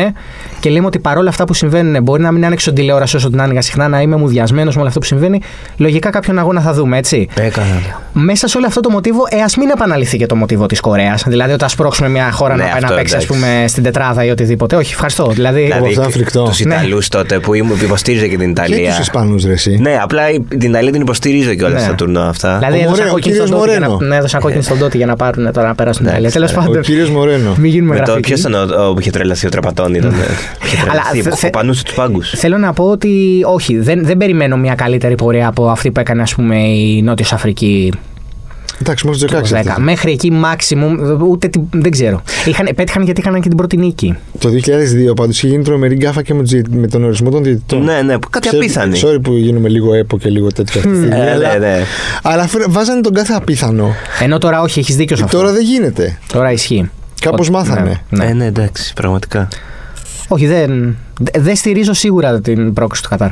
[0.59, 3.41] και λέμε ότι παρόλα αυτά που συμβαίνουν, μπορεί να μην άνοιξε στον τηλεόραση όσο την
[3.41, 5.41] άνοιγα συχνά, να είμαι μουδιασμένος με όλο αυτό που συμβαίνει.
[5.77, 7.27] Λογικά κάποιον αγώνα θα δούμε, έτσι.
[7.35, 7.67] Έκανα.
[8.13, 11.23] Μέσα σε όλο αυτό το μοτίβο, ε, ας μην επαναληφθεί και το μοτίβο της Κορέας.
[11.27, 13.41] Δηλαδή, όταν σπρώξουμε μια χώρα Ναι, να πάει να αυτό, παίξει, ας εντάξει.
[13.45, 14.75] πούμε, στην τετράδα ή οτιδήποτε.
[14.75, 15.27] Όχι, ευχαριστώ.
[15.33, 16.43] Δηλαδή, Εγώ αυτό είναι φρικτό.
[16.43, 16.73] Τους Ναι.
[16.75, 18.89] Ιταλούς τότε που ήμουν- που υποστήριζε και την Και Ιταλία.
[18.89, 19.77] τους Ισπανού, ρε εσύ.
[19.81, 21.79] Ναι, απλά την Ιταλία την υποστηρίζω και όλα Ναι.
[21.79, 22.57] στα τουρνουά αυτά.
[22.57, 24.07] Δηλαδή, Ο έδωσαν Μορένο, ο κόκκινη κύριος στον Τότι για να- Μορένο.
[24.09, 26.28] Ναι, έδωσαν κόκκινη στον Τότι για να πάρουν τώρα να περάσουν την Ιταλία.
[26.35, 26.67] Εντάξει, Τέλο ναι.
[26.67, 26.81] Ο πάντων.
[26.83, 27.55] κύριος Μορένο.
[27.57, 28.27] Μην γίνουμε Με το γραφικοί.
[28.27, 30.11] ποιος ήταν ο, ο που είχε τρελαθεί ο Τραπατών, ήταν.
[30.65, 31.21] Είχε Αλλά τρελαθεί.
[31.21, 32.29] θε- που θε- Κοπανούσε τους πάγκους.
[32.29, 36.21] Θέλω να πω ότι όχι, δεν, δεν περιμένω μια καλύτερη πορεία από αυτή που έκανε
[36.21, 37.93] ας πούμε, η Νότιος Αφρική
[38.81, 39.29] Εντάξει, μόνο 16.
[39.29, 39.55] Το 10.
[39.69, 39.81] αυτοί.
[39.81, 42.21] Μέχρι εκεί maximum, ούτε την- δεν ξέρω.
[42.45, 44.17] Είχαν, πέτυχαν γιατί είχαν και την πρώτη νίκη.
[44.39, 47.43] Το 2002 πάντως είχε γίνει τρομερή γκάφα και με, τους διαιτη- με τον ορισμό των
[47.43, 47.83] διαιτητών.
[47.83, 48.99] Ναι, ναι, κάτι Ξέρω- απίθανη.
[49.03, 51.15] Sorry που γίνομαι λίγο έπο και λίγο τέτοιο αυτή τη στιγμή.
[51.19, 51.83] Ε, αλλά, ναι, ναι.
[52.23, 53.95] αλλά φρε- βάζανε τον κάθε απίθανο.
[54.21, 55.37] Ενώ τώρα όχι, έχεις δίκιο σε αυτό.
[55.37, 56.17] Τώρα δεν γίνεται.
[56.33, 56.89] Τώρα ισχύει.
[57.21, 58.01] Κάπως Ότι- μάθανε.
[58.09, 58.29] Ναι, ναι.
[58.29, 59.47] Ε, ναι, εντάξει, πραγματικά.
[60.31, 63.29] Όχι, δεν, δε- δεν στηρίζω σίγουρα την πρόκληση του Κατάρ.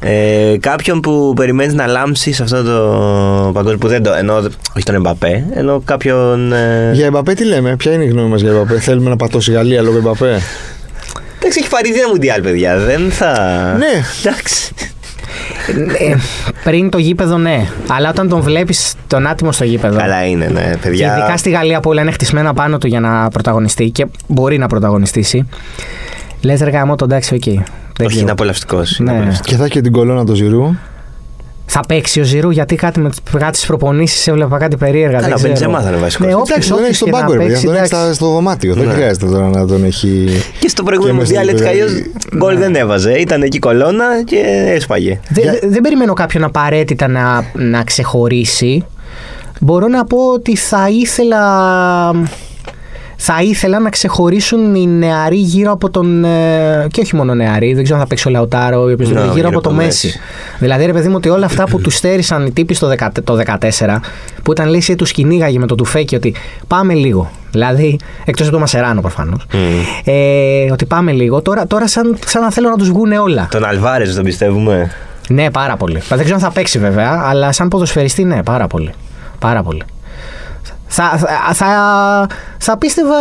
[0.00, 4.12] Ε, κάποιον που περιμένεις να λάμψεις σε αυτό το παγκόσμιο που δεν το.
[4.12, 4.34] Ενώ,
[4.76, 6.52] όχι τον Εμπαπέ, ενώ κάποιον.
[6.52, 9.50] Ε, Για Εμπαπέ τι λέμε, ποια είναι η γνώμη μας για Εμπαπέ; Θέλουμε να πατώσει
[9.50, 10.40] η Γαλλία λόγω Εμπαπέ;
[11.38, 12.78] Εντάξει, έχει πάρει δύο μουντιάλ, παιδιά.
[12.78, 13.32] Δεν θα.
[13.78, 14.02] Ναι.
[14.24, 14.74] Εντάξει.
[15.98, 16.14] Ε,
[16.64, 17.66] πριν το γήπεδο, ναι.
[17.88, 19.96] Αλλά όταν τον βλέπεις τον άτιμο στο γήπεδο.
[19.98, 21.16] Καλά είναι, ναι, Και παιδιά.
[21.18, 24.66] ειδικά στη Γαλλία που όλα είναι χτισμένα πάνω του για να πρωταγωνιστεί και μπορεί να
[24.66, 25.48] πρωταγωνιστήσει.
[26.40, 27.44] Λες ρε γαμώτο, εντάξει, οκ.
[27.44, 27.54] Δεν
[27.98, 28.20] Όχι, ξέρω.
[28.20, 28.98] είναι απολαυστικός.
[28.98, 29.28] Ναι.
[29.42, 30.74] Και θα έχει και την κολόνα του Ζιρού.
[31.66, 35.18] Θα παίξει ο Ζιρού γιατί κάτι με κάτι στις προπονήσεις έβλεπα κάτι περίεργα.
[35.20, 35.48] Καλά, δεν ο ξέρω.
[35.52, 36.26] Μπεντζεμά θα είναι βασικός.
[36.26, 37.52] Ναι, όποιος- Εντάξει, τον όποιος έχει στον και να πάγκο, ρε παιδιά.
[37.52, 38.04] παίξει, Τον έχει εντάξει.
[38.04, 38.74] στα- στο δωμάτιο.
[38.74, 38.92] Δεν Ναι.
[38.92, 40.28] χρειάζεται τώρα να τον έχει.
[40.58, 42.36] Και στο προηγούμενο Και μέσα μουντιάλ έτσι στο κι αλλιώς παιδί.
[42.36, 43.12] γκολ δεν έβαζε.
[43.12, 44.36] Ήταν εκεί κολόνα και
[44.74, 45.20] έσπαγε.
[45.28, 48.84] Δε- Για- δε- Δεν περιμένω κάποιον απαραίτητα να, να ξεχωρίσει.
[49.60, 51.42] Μπορώ να πω ότι θα ήθελα.
[53.26, 56.24] Θα ήθελα να ξεχωρίσουν οι νεαροί γύρω από τον.
[56.24, 59.32] ε, και όχι μόνο νεαροί, δεν ξέρω αν θα παίξει ο Λαουτάρο ή οποιοδήποτε, Ναι,
[59.32, 60.20] γύρω από το Μέση.
[60.58, 63.38] Δηλαδή, ρε παιδί μου, ότι όλα αυτά που τους στέρισαν οι τύποι στο 10 το
[63.80, 64.00] 14,
[64.42, 66.34] που ήταν λύση τους κυνήγαγε με το τουφέκι ότι
[66.66, 67.30] πάμε λίγο.
[67.50, 69.46] Δηλαδή, εκτός από το Μασεράνο προφανώς.
[70.04, 71.42] Ε, ότι πάμε λίγο.
[71.42, 73.48] Τώρα, τώρα σαν, σαν να θέλω να τους βγουν όλα.
[73.50, 74.90] Τον Αλβάρες τον πιστεύουμε;
[75.28, 76.02] Ναι, πάρα πολύ.
[76.08, 78.90] Δεν ξέρω αν θα παίξει βέβαια, αλλά σαν ποδοσφαιριστή, ναι, πάρα πολύ.
[79.38, 79.82] Πάρα πολύ.
[80.96, 81.66] Θα, θα, θα,
[82.58, 83.14] θα πίστευα,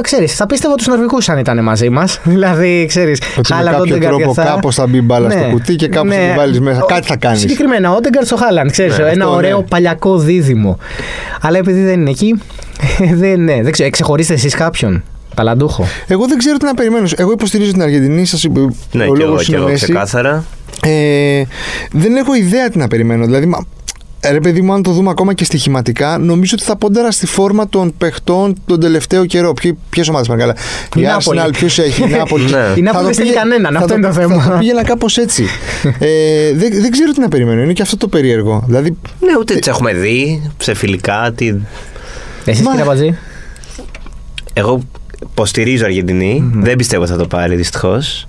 [0.00, 2.20] ξέρεις, θα πίστευα τους Νορβηγούς αν ήταν μαζί μας.
[2.24, 4.52] δηλαδή, ξέρεις, Ότι με Χάλαντ, κάποιο Όντεγκαρντ τρόπο και αυτά.
[4.54, 6.82] κάπως θα μπει μπάλας στο κουτί και κάπως θα την βάλεις μέσα.
[6.82, 7.40] Ο- Κάτι θα κάνεις.
[7.40, 9.64] Συγκεκριμένα, ο Όντεγκαρντ στο Χάλαντ, ξέρεις, Ναι, ένα αυτό, ωραίο ναι.
[9.64, 10.78] παλιακό δίδυμο.
[11.40, 12.42] Αλλά επειδή δεν είναι εκεί,
[13.22, 15.02] δεν, ναι, δεν ξέρω, ξεχωρίστε εσείς κάποιον.
[15.34, 17.08] Ταλαντούχο; Εγώ δεν ξέρω τι να περιμένω.
[17.16, 18.24] Εγώ υποστηρίζω την Αργεντινή.
[18.24, 19.84] Σας είπε, Ναι, ο και εγώ, λόγος και είναι εγώ Μέση.
[19.84, 20.44] ξεκάθαρα.
[20.82, 21.42] Ε,
[21.92, 23.24] δεν έχω ιδέα τι να περιμένω.
[23.24, 23.62] Δηλαδή, μα, ε,
[24.30, 27.68] ρε παιδί μου, αν το δούμε ακόμα και στοιχηματικά, νομίζω ότι θα πόνταρα στη φόρμα
[27.68, 29.54] των παιχτών τον τελευταίο καιρό.
[29.90, 30.52] Ποιες ομάδες παρακαλώ.
[30.96, 31.40] Η Η Νάπολη.
[31.44, 32.44] Arsenal, ποιος έχει, η Νάπολη.
[32.44, 32.58] Ναι.
[32.76, 34.42] Η Νάπολη Θα το δεν στέλνει πήγε- κανέναν, θα αυτό είναι το θέμα.
[34.42, 35.44] Θα το πήγαινα κάπως έτσι.
[35.98, 37.62] ε, δεν, δεν ξέρω τι να περιμένω.
[37.62, 38.62] Είναι και αυτό το περίεργο.
[38.66, 41.32] Δηλαδή, Ναι, ούτε τις έχουμε δει σε φιλικά.
[41.34, 41.54] Τι...
[42.44, 43.16] Εσείς Μα- κύριε Πατζή.
[44.52, 44.80] Εγώ
[45.22, 46.50] υποστηρίζω Αργεντινή.
[46.54, 48.28] Δεν πιστεύω θα το πάρει δυστυχώς.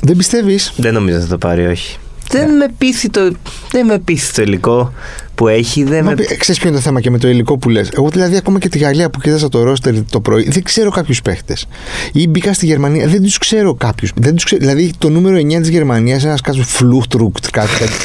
[0.00, 1.96] δεν πιστεύεις; Δεν νομίζω θα το πάρει, όχι.
[2.28, 3.30] Δεν με πείθει το,
[3.70, 4.92] δεν με πείθει το υλικό
[5.34, 5.84] που έχει.
[5.84, 6.14] Δεν με...
[6.14, 7.88] Ξέρεις ποιο είναι το θέμα και με το υλικό που λες.
[7.96, 11.22] Εγώ δηλαδή ακόμα και τη Γαλλία που κοίταζα το ρόστερ το πρωί, δεν ξέρω κάποιους
[11.22, 11.66] παίχτες.
[12.12, 14.12] Ή μπήκα στη Γερμανία, δεν τους ξέρω κάποιους.
[14.58, 17.96] Δηλαδή το νούμερο 9 της Γερμανίας, ένας κάποιο φλούχτρουκτ, κάτι τέτοιο.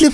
[0.00, 0.10] Λέω,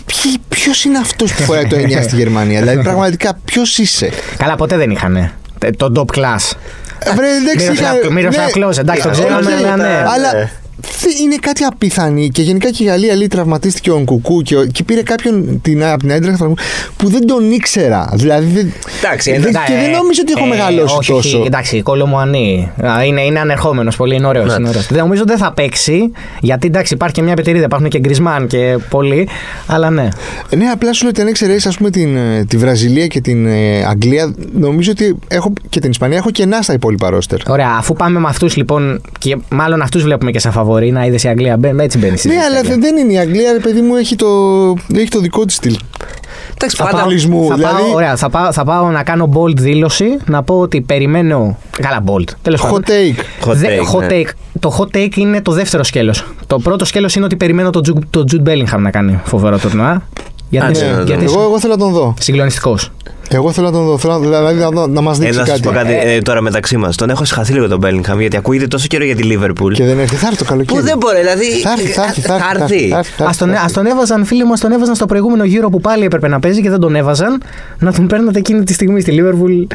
[0.49, 4.77] ποιο είναι αυτός που φοράει το 9 στη Γερμανία; δηλαδή πραγματικά ποιος είσαι; Καλά, ποτέ
[4.77, 5.31] δεν είχαν.
[5.77, 6.57] Το top class.
[7.17, 9.85] Βρε, εντάξει, Miroslav- είχα- Miroslav ναι, Klose, εντάξει, το οκ, ξέραμε, αλλά ναι.
[10.15, 10.39] Αλλά Ναι.
[10.41, 10.49] θε-
[11.23, 14.83] είναι κάτι απίθανη και γενικά και η Γαλλία λέει τραυματίστηκε ο Νκουκού και, ο- και
[14.83, 16.53] πήρε κάποιον την, από την Άιντραχτ
[16.97, 18.09] που δεν τον ήξερα.
[18.15, 18.73] Δηλαδή δεν,
[19.05, 21.39] Εντάξει, δεν- ένα- και δεν νόμιζα ότι έχω Ε, μεγαλώσει όχι, τόσο.
[21.39, 22.71] όχι, εντάξει, Κολό Μουανί.
[23.07, 24.47] Είναι, είναι ανερχόμενος πολύ, είναι ωραίος.
[24.47, 24.55] Ναι.
[24.55, 24.87] Είναι ωραίος.
[24.87, 28.79] Δεν νομίζω δεν θα παίξει, γιατί εντάξει, υπάρχει και μια πετηρίδα, υπάρχουν και γκρισμάν και
[28.91, 29.29] πολλοί,
[29.67, 30.09] αλλά ναι.
[30.57, 33.47] Ναι, απλά σου λέω ότι αν εξαιρέσεις ας πούμε την, ε, τη Βραζιλία και την
[33.47, 37.39] ε, Αγγλία, νομίζω ότι έχω και την Ισπανία έχω κενά στα υπόλοιπα ρόστερ.
[37.51, 41.23] Ωραία, αφού πάμε με αυτούς λοιπόν, και μάλλον αυτούς βλέπουμε και σαν φαβορή, να είδες
[41.23, 42.17] η Αγγλία, μπε- έτσι μπαίνει.
[42.17, 42.69] στη Ναι, συζήτηση.
[42.69, 44.27] αλλά δεν είναι η Αγγλία, ρε παιδί μου, έχει το,
[44.95, 45.77] έχει το δικό της στυλ.
[46.55, 49.29] Εντάξει, Θα πάντα- πάω, Αναλυσμού, θα, δηλαδή- πάω, ωραία, θα, πάω, θα πάω να κάνω
[49.35, 51.57] bold δήλωση, να πω ότι περιμένω.
[51.81, 52.25] Καλά, bold.
[52.43, 52.83] Τέλος Hot πάντων.
[52.87, 53.49] take.
[53.49, 54.07] Hot Δε- take, hot ναι.
[54.11, 54.29] take.
[54.61, 56.27] Το hot take είναι το δεύτερο σκέλος.
[56.47, 60.03] Το πρώτο σκέλος είναι ότι περιμένω τον Jude, τον Jude Bellingham να κάνει φοβερό τουρνουά.
[60.51, 61.31] Γιατί, ναι, ναι, γιατί ναι.
[61.31, 62.15] Εγώ, εγώ θέλω να τον δω.
[62.21, 62.91] συγκλονιστικός.
[63.33, 63.99] Εγώ θέλω να τον δω.
[63.99, 65.69] Θέλω να, δηλαδή να, δω- να μας Ε, δείξει να σας κάτι.
[65.69, 66.97] πω κάτι ε, τώρα μεταξύ μας.
[66.97, 69.73] Τον έχω σχαθεί λίγο τον Bellingham γιατί ακούγεται τόσο καιρό για τη Liverpool.
[69.73, 70.15] Και δεν έρθει.
[70.17, 70.79] Θα έρθει το καλοκαίρι.
[70.81, 71.61] Που δεν μπορεί, δηλαδή.
[71.61, 72.21] Θα έρθει, θα έρθει.
[72.21, 73.65] Θα έρθει, θα έρθει, θα έρθει, θα Ας τον, έρθει.
[73.65, 76.41] ας τον έβαζαν, φίλοι μου, ας τον έβαζαν στο προηγούμενο γύρο που πάλι έπρεπε να
[76.41, 77.43] παίζει και δεν τον έβαζαν.
[77.79, 79.75] Να τον παίρνατε εκείνη τη στιγμή στη Liverpool,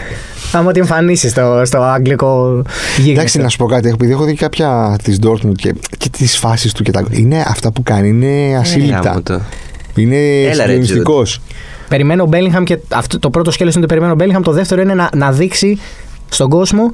[0.51, 2.61] άμα την εμφανίσει στο, στο αγγλικό
[2.97, 3.11] γίγνεσθε.
[3.11, 3.89] Εντάξει, να σου πω κάτι.
[3.89, 7.03] Επειδή έχω δει κάποια της Dortmund και, και τις φάσεις του και τα.
[7.09, 8.99] Είναι αυτά που κάνει, είναι ασύλληπτα.
[9.09, 9.41] Γάμο το.
[9.95, 11.23] Είναι Έλα, ρε, συγκλονιστικό.
[11.89, 14.43] Περιμένω ο Bellingham και αυτό, το πρώτο σκέλος είναι ότι περιμένω ο Bellingham.
[14.43, 15.79] Το δεύτερο είναι να, να δείξει
[16.29, 16.91] στον κόσμο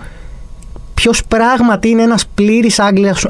[0.94, 2.80] ποιος πράγματι είναι ένας πλήρης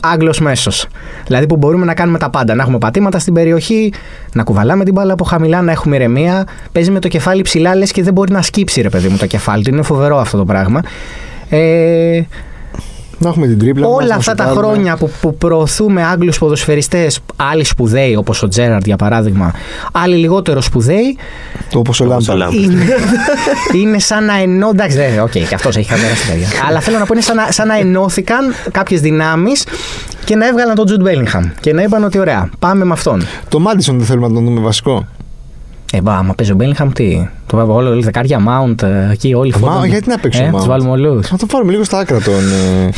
[0.01, 0.88] Άγγλος μέσος.
[1.26, 2.55] Δηλαδή που μπορούμε να κάνουμε τα πάντα.
[2.55, 3.93] Να έχουμε πατήματα στην περιοχή,
[4.34, 6.47] να κουβαλάμε την μπάλα από χαμηλά, να έχουμε ηρεμία.
[6.72, 9.26] Παίζει με το κεφάλι ψηλά, λες και δεν μπορεί να σκύψει, ρε παιδί μου, το
[9.26, 9.70] κεφάλι του.
[9.70, 10.82] Είναι φοβερό αυτό το πράγμα.
[11.49, 12.22] Ε,
[13.18, 13.88] Να έχουμε την τρίπλα.
[13.88, 14.68] μας, Όλα να αυτά τα σουτάρουμε.
[14.68, 19.53] χρόνια που, που προωθούμε Άγγλους ποδοσφαιριστές, άλλοι σπουδαίοι όπως ο Τζέραρντ για παράδειγμα,
[19.91, 21.18] άλλοι λιγότερο σπουδαίοι,
[21.70, 22.55] Το όπως ο Όπως ο Λάμπαρτ.
[22.57, 22.74] Λάμπαρτ.
[22.74, 22.86] είναι,
[23.82, 24.70] είναι σαν να ενώ.
[24.70, 26.47] Εντάξει, δεν, οκ, και αυτός έχει καμέρα στην παιδιά.
[26.68, 29.66] Αλλά θέλω να πω είναι σαν να, σαν να ενώθηκαν κάποιες δυνάμεις
[30.26, 31.43] και να έβγαλαν τον Τζουντ Μπέλιγχαμ.
[31.59, 33.26] Και να είπαν ότι ωραία, πάμε με αυτόν.
[33.49, 35.07] Το Μάντισον δεν θέλουμε να τον δούμε βασικό.
[35.95, 37.27] Ε, μπα, άμα παίζει ο Μπέλιγχαμ, τι.
[37.45, 39.85] Το βάλω όλο, όλη δεκάρια Mount, ε, εκεί όλοι οι Μα, φώτων.
[39.89, 40.57] γιατί να παίξει ο ε, Mount?
[40.57, 41.31] Τους βάλουμε όλους.
[41.31, 42.33] Να το πάρουμε λίγο στα άκρα τον.
[42.33, 42.89] Ε...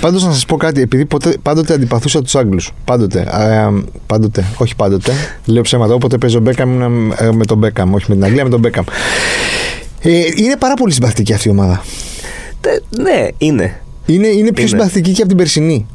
[0.00, 2.70] Πάντως να σας πω κάτι, επειδή ποτέ, πάντοτε αντιπαθούσα τους Άγγλους.
[2.84, 3.20] Πάντοτε.
[3.20, 4.44] Ε, πάντοτε.
[4.56, 5.12] Όχι πάντοτε.
[5.44, 5.94] Λέω ψέματα.
[5.94, 7.94] Όποτε παίζει ο Μπέκαμ ήμουν ε, με τον Μπέκαμ.
[7.94, 8.84] Όχι με την Αγγλία, με τον Μπέκαμ.
[10.00, 11.82] Ε, είναι πάρα πολύ συμπαθητική αυτή η ομάδα.
[12.60, 13.80] Τε- Ναι, είναι.
[14.06, 14.66] Είναι, είναι πιο Είναι.
[14.70, 15.86] συμπαθητική και από την περσινή.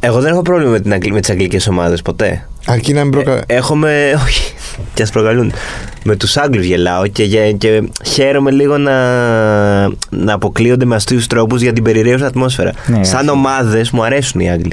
[0.00, 1.12] Εγώ δεν έχω πρόβλημα με, την Αγγλ...
[1.12, 2.48] με τις αγγλικές ομάδες ποτέ.
[2.68, 3.32] Αρκεί να μην προκα...
[3.32, 4.12] Ε, έχω με.
[4.24, 4.52] Όχι,
[4.94, 5.52] και ας προκαλούν.
[6.04, 8.92] Με τους Άγγλους γελάω και, γε- και χαίρομαι λίγο να,
[10.10, 12.72] να αποκλείονται με αστείους τρόπους για την περιρρέουσα ατμόσφαιρα.
[12.86, 13.30] Ναι, Σαν όχι.
[13.30, 14.72] ομάδες μου αρέσουν οι Άγγλοι.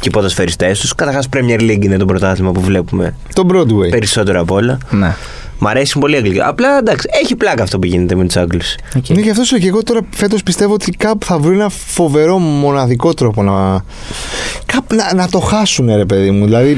[0.00, 0.94] Και οι ποδοσφαιριστές τους.
[0.94, 3.90] Καταρχάς, Premier League είναι το πρωτάθλημα που βλέπουμε Το Broadway.
[3.90, 4.78] περισσότερο απ' όλα.
[4.90, 5.14] Ναι.
[5.58, 6.42] Μ' αρέσουν πολύ οι Άγγλοι.
[6.42, 8.74] Απλά εντάξει, έχει πλάκα αυτό που γίνεται με τους Άγγλους.
[8.96, 9.08] οκ.
[9.08, 11.68] Ναι, γι' αυτό σου λέω και εγώ τώρα φέτος πιστεύω ότι κάπου θα βρουν ένα
[11.68, 13.84] φοβερό μοναδικό τρόπο να.
[14.66, 16.44] Κάπου να, να το χάσουν, ρε παιδί μου.
[16.44, 16.74] Δηλαδή,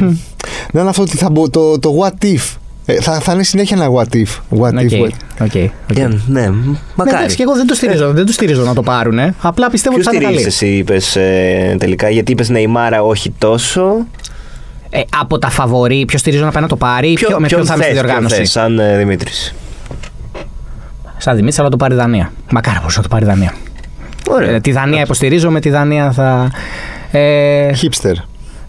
[0.72, 2.55] να είναι αυτό ότι θα μπο- το, το what if.
[2.89, 4.59] Ε, θα, θα είναι συνέχεια ένα what if.
[4.61, 4.85] What if.
[4.85, 5.55] Ok, what- ok,
[5.91, 5.97] ok.
[5.99, 6.51] Ναι, ναι, Ναι,
[6.95, 7.16] μακάρι.
[7.16, 9.18] εντάξει, και εγώ δεν το στηρίζω, δεν το στηρίζω να το πάρουν.
[9.41, 10.68] Απλά πιστεύω Ποιος ότι θα είναι στηρίζεις καλή.
[10.70, 11.12] εσύ, είπες
[11.79, 14.07] τελικά, γιατί είπες Νεϊμάρα όχι τόσο.
[14.91, 17.74] Ε, από τα φαβορή, ποιος στηρίζω να πάει να το πάρει, ποιο, με ποιον θα
[17.74, 19.55] είμαι στη θες, ποιον διοργάνωση; θες, σαν ε, Δημήτρης.
[21.16, 22.32] Σαν Δημήτρης, αλλά το πάρει η Δανία.
[22.51, 23.55] Μακάρι μπορούσε να το πάρει η Δανία.
[24.28, 24.51] Ωραία.
[24.51, 26.51] Ε, τη Δανία υποστηρίζω, με τη Δανία θα.
[27.11, 28.14] Ε, Hipster.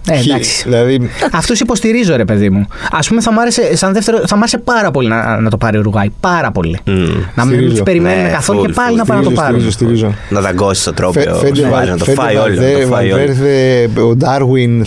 [0.10, 0.62] Ε, Χι- εντάξει.
[0.64, 2.68] Δηλαδή, Αυτούς υποστηρίζω, ρε παιδί μου.
[2.92, 5.58] Α πούμε, θα μ' άρεσε, σαν δεύτερο, θα μ' άρεσε πάρα πολύ να, να το
[5.58, 6.08] πάρει ο Ουρουγάη.
[6.20, 6.80] Πάρα πολύ.
[6.86, 6.94] Μμ.
[7.36, 7.78] Να μην Στηρίζω.
[7.78, 8.98] του περιμένουμε Ναι, καθόλου full, και πάλι full.
[8.98, 9.72] να πάνε να το στηρίζω, πάρουν.
[9.72, 10.16] στηρίζω, στηρίζω.
[10.30, 11.36] Να δαγκώσει το Φε- τρόπαιο.
[11.36, 12.56] Φέντε να βάλει, να το Βαλ- φάει Φέντε όλο.
[12.56, 13.18] Να Βαλβέ- το φάει όλο.
[13.18, 14.86] Βαλβέρδε, ο Ντάρουιν,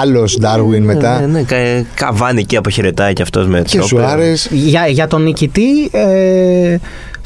[0.00, 1.20] άλλος Ντάρουιν μετά.
[1.20, 3.86] Ναι, ναι, κα- Καβάνι εκεί αποχαιρετάει κι αυτός με Και τρόπαιο.
[4.06, 4.48] Σουάρες.
[4.50, 6.76] Για, για τον νικητή, ε,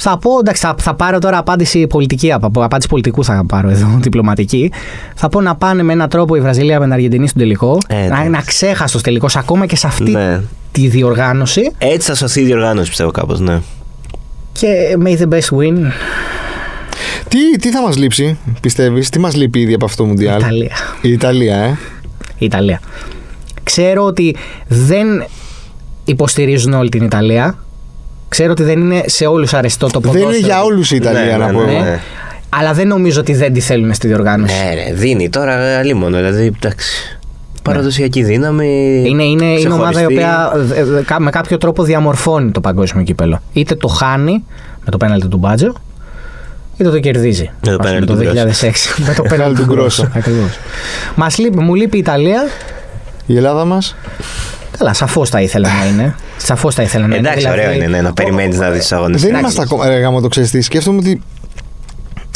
[0.02, 3.86] θα πω, εντάξει, θα, θα πάρω τώρα απάντηση πολιτική, απ- απάντηση πολιτικού θα πάρω εδώ,
[4.02, 4.72] διπλωματική.
[5.14, 7.78] Θα πω να πάνε με έναν τρόπο η Βραζιλία με την Αργεντινή στον τελικό.
[7.88, 8.26] Ε, να εντάξει.
[8.26, 10.40] είναι αξέχαστο τελικός ακόμα και σε αυτή Ναι.
[10.72, 11.70] τη διοργάνωση.
[11.78, 13.60] Έτσι θα σωθεί η διοργάνωση, πιστεύω κάπως, ναι.
[14.52, 14.66] Και
[15.04, 15.76] may the best win.
[17.28, 20.70] Τι, τι θα μας λείψει, πιστεύεις, τι μας λείπει ήδη από αυτό το Μουντιάλ; Ιταλία.
[21.00, 21.78] Η Ιταλία, ε.
[22.38, 22.80] Η Ιταλία.
[23.62, 24.36] Ξέρω ότι
[24.68, 25.06] δεν
[26.04, 27.58] υποστηρίζουν όλη την Ιταλία.
[28.32, 30.36] Ξέρω ότι δεν είναι σε όλους αρεστό το Δεν ποδόσφαιρο.
[30.36, 31.82] είναι για όλους η Ιταλία, Ναι, να ναι, πω ναι, εγώ.
[31.82, 32.00] ναι.
[32.48, 34.54] Αλλά δεν νομίζω ότι δεν τη θέλουν στη διοργάνωση.
[34.54, 36.16] Ναι, ρε, δίνει τώρα αλίμονο.
[36.16, 37.18] Δηλαδή, εντάξει.
[37.62, 39.02] Παραδοσιακή δύναμη.
[39.06, 40.14] Είναι, είναι, είναι ομάδα η ξεχωριστή.
[40.14, 43.42] οποία ε, ε, κα- με κάποιο τρόπο διαμορφώνει το παγκόσμιο κύπελο.
[43.52, 44.44] Είτε το χάνει
[44.84, 45.72] με το πέναλτι του Μπάτζο,
[46.76, 47.42] είτε το κερδίζει.
[47.44, 48.72] Με το Ας πούμε, πέναλτι του το 2006.
[49.06, 50.08] με το πέναλτι του Γκρόσο.
[50.16, 50.58] Ακριβώς.
[51.14, 52.42] Μας λείπει, μου λείπει η Ιταλία.
[53.26, 53.96] Η Ελλάδα μας.
[54.78, 56.14] Καλά, σαφώς θα ήθελα να είναι.
[56.36, 57.28] Σαφώς θα ήθελα να είναι.
[57.28, 59.16] Εντάξει, Δηλαδή, ωραίο είναι ναι, να περιμένεις να δεις του αγώνε.
[59.18, 59.88] Δεν είμαστε ακόμα.
[59.88, 60.60] Ρε, γάμο το ξέρεις τι.
[60.60, 61.22] Σκέφτομαι ότι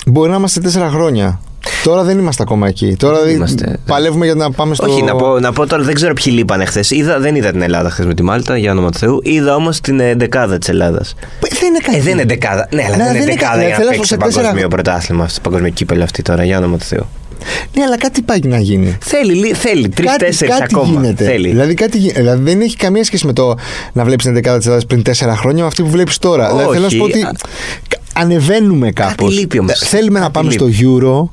[0.07, 1.41] μπορεί να είμαστε τέσσερα χρόνια.
[1.85, 2.97] Τώρα δεν είμαστε ακόμα εκεί.
[2.99, 3.79] Τώρα δηλαδή είμαστε.
[3.87, 4.87] παλεύουμε για να πάμε στο.
[4.87, 6.91] Όχι, να πω, να πω τώρα, δεν ξέρω ποιοι λείπανε χθες.
[7.21, 9.21] Δεν είδα την Ελλάδα χθες με τη Μάλτα, για όνομα του Θεού.
[9.23, 11.15] Είδα όμως την ε, δεκάδα της Ελλάδας.
[11.41, 11.97] Δεν είναι κακή.
[11.99, 12.69] Ε, δεν είναι δεκάδα.
[12.71, 13.67] Ναι, αλλά Ναι, δεν είναι δεν είναι δεκάδα κακή.
[13.67, 16.59] για να Θέλω παίξεις σε σε τέσσερα- παγκόσμιο πρωτάθλημα, αυτό, παγκόσμιο κύπελο αυτή τώρα, για
[16.59, 17.07] όνομα του Θεού.
[17.75, 18.97] Ναι, αλλά κάτι πάει να γίνει.
[19.01, 21.01] Θέλει, λι- θέλει Κάτι- τρει-τέσσερι κάτι ακόμα.
[21.01, 21.25] Γίνεται.
[21.25, 21.49] Θέλει.
[21.49, 23.55] Δηλαδή, κάτι, γι- δηλαδή δεν έχει καμία σχέση με το
[23.93, 26.49] να βλέπεις την δεκάδα της Ελλάδας πριν τέσσερα χρόνια με αυτή που βλέπεις τώρα.
[26.51, 27.13] Δηλαδή θέλω να σου πω Όχι.
[27.25, 27.37] ότι
[28.13, 29.39] ανεβαίνουμε κάπως.
[29.39, 29.79] λείπει όμως.
[29.79, 30.73] Θέλουμε να Κάτι πάμε λείπει.
[30.73, 31.29] στο Euro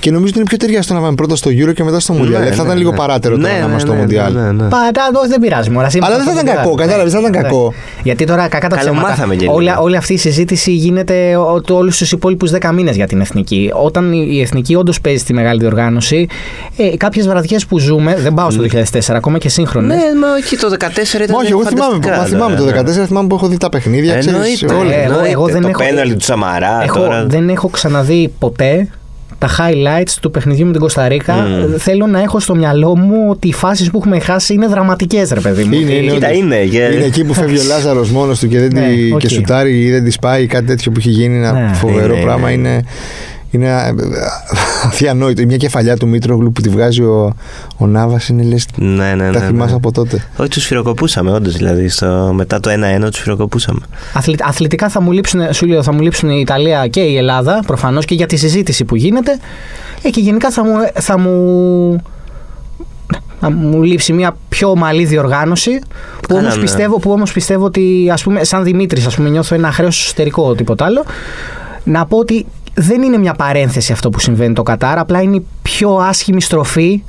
[0.00, 2.26] και νομίζω ότι είναι πιο ταιριαστό να πάμε πρώτα στο Euro και μετά στο Mundial.
[2.26, 2.96] Ναι, θα ναι, ήταν ναι, λίγο ναι.
[2.96, 4.32] παράτερο τώρα Ναι, να ναι, είμαστε στο ναι, Mundial.
[4.32, 4.68] ναι, ναι.
[4.68, 5.70] Παρά, όχι, δεν πειράζει.
[5.70, 6.88] Μωρά, σήμερα Αλλά δεν θα αυτό ήταν κακό, πειράζει.
[6.88, 7.48] κατάλαβες, δεν θα ήταν Ναι.
[7.48, 7.74] κακό.
[8.02, 9.00] Γιατί τώρα κακά τα ψέματα.
[9.00, 9.54] Καλομάθαμε και λίγο.
[9.54, 11.36] Όλη, όλη αυτή η συζήτηση γίνεται
[11.70, 13.70] όλους τους υπόλοιπους 10 μήνες για την εθνική.
[13.84, 16.26] Όταν η η εθνική όντως παίζει στη μεγάλη διοργάνωση,
[16.76, 19.96] ε, κάποιες βραδιές που ζούμε, δεν πάω στο 2004, ακόμα και σύγχρονες.
[19.96, 21.34] Ναι, μα όχι, το 14 ήταν.
[21.36, 23.02] Μα όχι, εγώ θυμάμαι, φανταστικά, μα θυμάμαι το ναι, ναι.
[23.02, 24.18] 14, θυμάμαι που έχω δει τα παιχνίδια.
[24.18, 24.74] ξέρεις, Εννοείται.
[24.74, 24.94] όλα.
[24.94, 25.30] Ε, εγώ- εννοείται.
[25.30, 27.24] εγώ δεν το έχω- πέναλτι του Σαμαρά Έχω, τώρα.
[27.28, 28.88] δεν έχω ξαναδεί ποτέ
[29.38, 31.34] τα highlights του παιχνιδιού με την Κόστα Ρίκα.
[31.34, 31.76] Μμμ.
[31.78, 35.40] Θέλω να έχω στο μυαλό μου ότι οι φάσεις που έχουμε χάσει είναι δραματικές, ρε
[35.40, 35.72] παιδί μου.
[35.74, 36.40] Είναι, είναι, Κοίτα, όντως.
[36.40, 39.18] είναι, και- είναι εκεί που φεύγει ο Λάζαρος μόνος του και, δεν Ναι, τη, οκ.
[39.18, 41.36] και σουτάρει ή δεν τη πάει, κάτι τέτοιο που έχει γίνει.
[41.36, 41.74] Ένα Ναι.
[41.74, 42.50] φοβερό Είναι, πράγμα.
[42.50, 42.84] είναι.
[43.54, 43.94] Είναι, είναι α-
[44.86, 45.42] αδιανόητο.
[45.46, 47.34] Μια κεφαλιά του Μήτρογλου που τη βγάζει ο,
[47.76, 48.66] ο Νάβα είναι λες.
[48.76, 49.46] Ναι, ναι, τα ναι.
[49.46, 49.76] θυμάσαι ναι.
[49.76, 50.24] από τότε.
[50.36, 51.56] Όχι, τους φυροκοπούσαμε, όντως.
[51.56, 52.70] Δηλαδή, στο, μετά το
[53.04, 53.80] 1-1 τους φυροκοπούσαμε.
[54.14, 57.62] Αθλη- αθλητικά θα μου, λείψουν, σου λέω, θα μου λείψουν η Ιταλία και η Ελλάδα,
[57.66, 59.38] προφανώς και για τη συζήτηση που γίνεται.
[60.02, 62.02] Ε, και γενικά θα μου, θα μου,
[63.40, 65.78] θα μου λείψει μια πιο ομαλή διοργάνωση.
[66.20, 66.62] Που Καλά, όμως ναι.
[66.62, 70.54] πιστεύω, που όμως πιστεύω ότι, ας πούμε, σαν Δημήτρης, ας πούμε, νιώθω ένα χρέος εσωτερικό,
[70.54, 71.04] τίποτα άλλο.
[71.84, 75.44] Να πω ότι δεν είναι μια παρένθεση αυτό που συμβαίνει το Κατάρ, απλά είναι η
[75.62, 77.02] πιο άσχημη στροφή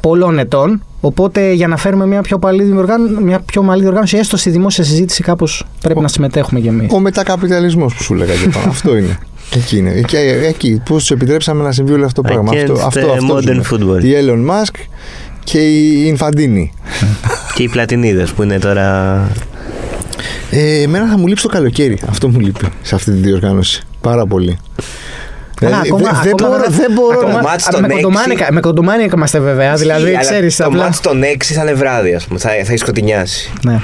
[0.00, 0.82] πολλών ετών.
[1.00, 4.84] Οπότε για να φέρουμε μια πιο, παλή διοργάνωση, μια πιο μαλή διοργάνωση, έστω στη δημόσια
[4.84, 6.92] συζήτηση, κάπως πρέπει Ο- να συμμετέχουμε κι εμείς.
[6.92, 8.68] Ο μετακαπιταλισμός που σου λέγα και πάνω.
[8.68, 9.18] αυτό είναι.
[9.54, 9.90] Εκεί είναι.
[9.90, 10.16] Εκεί,
[10.46, 10.82] εκεί.
[10.88, 12.50] Πώς τους επιτρέψαμε να συμβεί όλο αυτό το πράγμα.
[12.60, 13.62] Αυτό, Against, αυτό, ε, αυτό modern ζούμε.
[13.70, 14.04] football.
[14.04, 14.74] Η Elon Musk
[15.44, 16.72] και η Ινφαντίνη.
[17.54, 19.18] Και οι πλατινίδε που είναι τώρα.
[20.50, 21.98] Ε, εμένα θα μου λείψει το καλοκαίρι.
[22.08, 23.82] Αυτό μου λείπει σε αυτή τη διοργάνωση.
[24.10, 24.58] Πάρα πολύ.
[25.62, 27.42] Αλλά Δηλαδή, ακόμα- δεν ακόμα μπορώ, δεν- δεν μπορώ ακόμα- να.
[27.42, 28.00] μάτς α, των με έξι.
[28.02, 29.74] κοντομάνικα- Με κοντομάνικα είμαστε βέβαια.
[29.74, 30.56] Δηλαδή, Αλλά ξέρεις.
[30.56, 32.38] Το μάτς των 6 θα είναι βράδυ, ας πούμε.
[32.38, 33.52] Θα, θα έχει σκοτεινιάσει.
[33.64, 33.80] Ναι.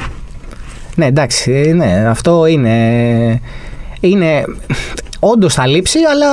[0.95, 3.41] ναι, εντάξει, ε, ναι, αυτό είναι.
[4.01, 4.45] Είναι.
[5.25, 6.27] Όντως θα λείψει, αλλά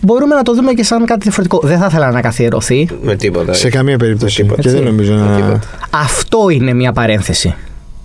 [0.00, 1.60] μπορούμε να το δούμε και σαν κάτι διαφορετικό.
[1.64, 2.88] Δεν θα ήθελα να καθιερωθεί.
[3.02, 3.52] Με τίποτα.
[3.52, 4.42] Σε καμία περίπτωση.
[4.42, 4.62] τίποτα.
[4.62, 4.90] Και δεν Έτσι.
[4.90, 5.36] νομίζω Με να.
[5.36, 5.60] τίποτα.
[5.90, 7.54] Αυτό είναι μια παρένθεση.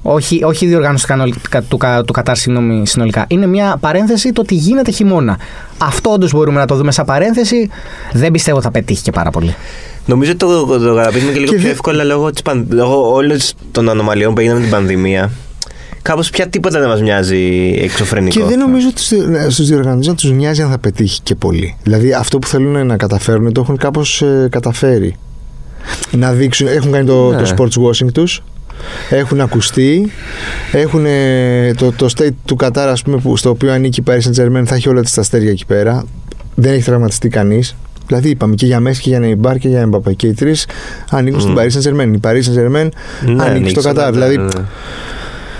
[0.05, 1.33] Όχι, όχι η διοργάνωση του, κανολ-
[1.69, 3.25] του, κα- του Κατάρ συγγνώμη, συνολικά.
[3.27, 5.37] Είναι μια παρένθεση το ότι γίνεται χειμώνα.
[5.77, 7.69] Αυτό όντως μπορούμε να το δούμε σαν παρένθεση.
[8.13, 9.55] Δεν πιστεύω θα πετύχει και πάρα πολύ.
[10.05, 13.13] Νομίζω ότι το, το καταπίνουμε και λίγο Και πιο δε- εύκολα λόγω, της, παν- λόγω
[13.13, 13.37] όλων
[13.71, 15.31] των ανομαλιών που έγιναν με την πανδημία.
[16.01, 18.39] Κάπως πια τίποτα δεν μας μοιάζει εξωφρενικό.
[18.39, 19.01] Και δεν νομίζω ότι
[19.51, 21.75] στους διοργανωτές να τους νοιάζει αν θα πετύχει και πολύ.
[21.83, 25.15] Δηλαδή αυτό που θέλουν να καταφέρουν το έχουν κάπως καταφέρει.
[26.11, 27.41] Να δείξουν, έχουν κάνει το, Ναι.
[27.41, 28.41] το sports washing τους.
[29.09, 30.11] Έχουν ακουστεί.
[30.71, 34.19] Έχουν ε, το, το state του Κατάρ, ας πούμε, που, στο οποίο ανήκει η Paris
[34.21, 36.05] Saint Germain, θα έχει όλα τις τα αστέρια εκεί πέρα.
[36.55, 37.75] Δεν έχει τραυματιστεί κανείς.
[38.07, 40.13] Δηλαδή, είπαμε και για Μέση και για Νεϊμπάρ και για Εμπαπέ.
[40.13, 40.67] Και οι τρεις
[41.09, 41.57] ανήκουν στην Μμ.
[41.57, 42.13] Paris Saint Germain.
[42.15, 42.89] Η Paris Saint Germain
[43.35, 44.11] Ναι, ανήκει στο Κατάρ.
[44.11, 44.45] Δηλαδή, ναι.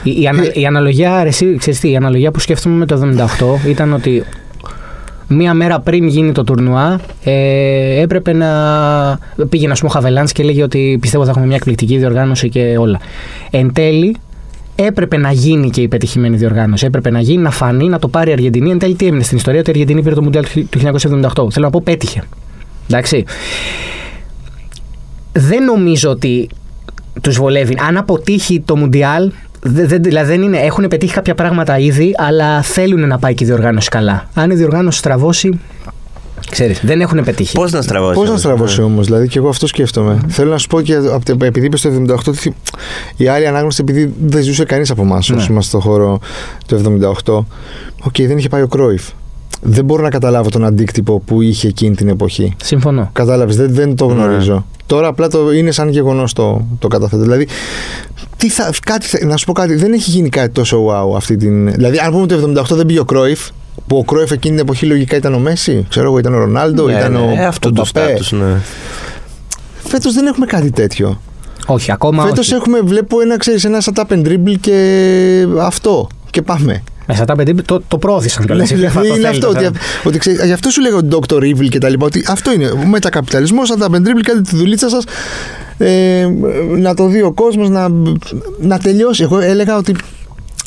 [0.04, 3.02] Η, η, ανα- η αναλογία, ρε, εσύ, ξέρεις τι, η αναλογία που σκέφτομαι με το
[3.64, 4.24] 78 ήταν ότι
[5.28, 8.50] μία μέρα πριν γίνει το τουρνουά ε, έπρεπε να
[9.50, 12.76] πήγαινε ας πούμε ο Χαβελάνς και έλεγε ότι πιστεύω θα έχουμε μια εκπληκτική διοργάνωση και
[12.80, 13.00] όλα.
[13.52, 14.16] Εν τέλει
[14.76, 16.86] έπρεπε να γίνει και η πετυχημένη διοργάνωση.
[16.86, 18.72] Έπρεπε να γίνει, να φανεί, να το πάρει η Αργεντινή.
[18.72, 21.52] Εν τέλει τι έμεινε στην ιστορία ότι η Αργεντινή πήρε το Μουντιάλ του 1978.
[21.52, 22.24] Θέλω να πω πέτυχε.
[22.88, 23.24] Εντάξει.
[25.32, 26.50] Δεν νομίζω ότι
[27.22, 27.78] τους βολεύει.
[27.88, 29.32] Αν αποτύχει το Μουντιάλ, δε-
[29.64, 33.48] δεν, δηλαδή δεν είναι, έχουν πετύχει κάποια πράγματα ήδη, αλλά θέλουν να πάει και η
[33.48, 34.30] διοργάνωση καλά.
[34.34, 35.60] Αν η διοργάνωση στραβώσει,
[36.52, 37.54] ξέρεις, δεν έχουν πετύχει.
[37.56, 38.20] Πώς να στραβώσει.
[38.20, 40.20] Πώς να στραβώσει όμως, δηλαδή, και εγώ αυτό σκέφτομαι.
[40.28, 42.56] Θέλω να σου πω και απ' το- επειδή είπες το 78, ότι
[43.18, 45.48] η άλλη ανάγνωση, επειδή δεν ζούσε κανείς από εμάς όσοι Ναι.
[45.50, 46.20] είμαστε στο χώρο
[46.68, 47.46] του 78,
[48.04, 49.04] οκ, δεν είχε πάει ο Κρόιφ.
[49.66, 52.54] Δεν μπορώ να καταλάβω τον αντίκτυπο που είχε εκείνη την εποχή.
[52.64, 53.10] Συμφωνώ.
[53.14, 54.14] Κατάλαβες, δεν, δεν το Ναι.
[54.14, 54.66] γνωρίζω.
[54.86, 57.22] Τώρα απλά το, είναι σαν γεγονός το, το καταθέτω.
[57.22, 57.48] Δηλαδή,
[58.38, 61.36] τι θα, κάτι, θα- να σου πω κάτι, δεν έχει γίνει κάτι τόσο wow αυτή
[61.38, 61.72] την.
[61.72, 62.36] Δηλαδή, αν πούμε το
[62.72, 63.48] 78 δεν πήγε ο Κρόιφ,
[63.88, 66.86] που ο Κρόιφ εκείνη την εποχή λογικά ήταν ο Μέσι, ξέρω εγώ, ήταν ο Ρονάλντο,
[66.86, 67.30] Ναι, ήταν ναι, ο.
[67.38, 68.08] ε, αυτό ο το Μπαπέ.
[68.08, 68.56] στάτους, ναι.
[69.88, 71.22] Φέτος δεν έχουμε κάτι τέτοιο.
[71.68, 72.54] Όχι, ακόμα Φέτος όχι.
[72.54, 76.08] έχουμε, βλέπω ένα, ξέρεις, ένα shut up and dribble και αυτό.
[76.30, 76.84] Και πάμε.
[77.08, 78.70] Μέσα τα παιδί το, το προώθησαν κιόλας.
[78.70, 79.40] Η FIFA Δηλαδή το είναι θέλει, αυτό.
[79.40, 79.72] το Ότι, θέλει.
[80.04, 81.36] ότι ξέρεις, γι' αυτό σου λέγω Dr.
[81.36, 82.06] Evil και τα λοιπά.
[82.06, 82.72] Ότι αυτό είναι.
[82.90, 85.04] Μετακαπιταλισμό, setup and dribble, κάντε τη δουλίτσα σας.
[85.78, 86.28] Ε,
[86.78, 87.88] να το δει ο κόσμος, να,
[88.60, 89.24] να τελειώσει.
[89.24, 89.96] Εγώ έλεγα ότι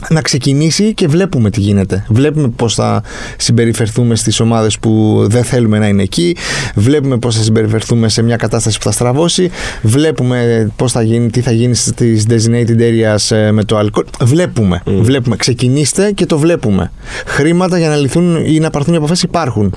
[0.09, 2.05] να ξεκινήσει και βλέπουμε τι γίνεται.
[2.09, 3.03] Βλέπουμε πώς θα
[3.37, 6.37] συμπεριφερθούμε στις ομάδες που δεν θέλουμε να είναι εκεί.
[6.75, 9.51] Βλέπουμε πώς θα συμπεριφερθούμε σε μια κατάσταση που θα στραβώσει.
[9.83, 14.05] Βλέπουμε πώς θα γίνει, τι θα γίνει στις designated areas ε, με το αλκοόλ.
[14.21, 14.83] Βλέπουμε.
[14.87, 14.93] Mm.
[15.01, 15.37] Βλέπουμε.
[15.37, 16.93] Ξεκινήστε και το βλέπουμε.
[17.27, 19.75] Χρήματα για να λυθούν ή να πάρθουν οι αποφάσεις υπάρχουν.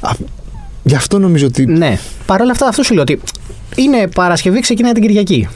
[0.00, 0.10] Α,
[0.82, 1.98] Γι' αυτό νομίζω ότι Ναι.
[2.26, 3.20] Παρ' όλα αυτά, αυτό σου λέω ότι
[3.76, 5.48] είναι Παρασκευή, ξεκινάει την Κυριακή.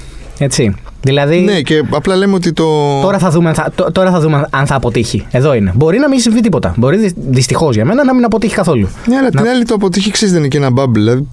[0.42, 0.74] Έτσι.
[1.02, 2.64] Δηλαδή, Ναι, και απλά λέμε ότι το.
[3.00, 5.26] τώρα, θα δούμε, αν θα- τ- τώρα θα δούμε αν θα αποτύχει.
[5.30, 5.72] Εδώ είναι.
[5.74, 6.74] Μπορεί να μην συμβεί τίποτα.
[6.76, 8.88] Μπορεί δυστυχώς για μένα να μην αποτύχει καθόλου.
[9.06, 10.92] Ναι, αλλά Να- την άλλη το αποτύχει, ξέρεις, δεν είναι και ένα bubble.
[10.92, 11.26] Δηλαδή,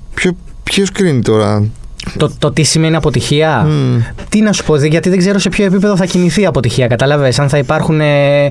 [0.63, 1.63] ποιος κρίνει τώρα.
[2.17, 3.63] Το, το τι σημαίνει αποτυχία.
[3.67, 3.99] Μμ.
[4.29, 6.87] Τι να σου πω, δε- γιατί δεν ξέρω σε ποιο επίπεδο θα κινηθεί η αποτυχία.
[6.87, 8.01] Κατάλαβες, αν θα υπάρχουν.
[8.01, 8.49] ε,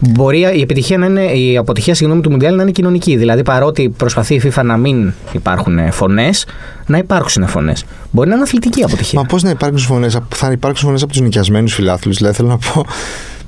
[0.00, 3.16] μπορεί η, επιτυχία να είναι, η αποτυχία συγγνώμη, του Μουντιάλ να είναι κοινωνική.
[3.16, 6.46] Δηλαδή, παρότι προσπαθεί η FIFA να μην υπάρχουν φωνές,
[6.86, 7.84] να υπάρξουν φωνές.
[8.10, 9.20] Μπορεί να είναι αθλητική αποτυχία.
[9.20, 12.16] Μα πώς να υπάρξουν φωνές, θα υπάρξουν φωνές από τους νοικιασμένους φιλάθλους.
[12.16, 12.84] Δηλαδή, θέλω να πω.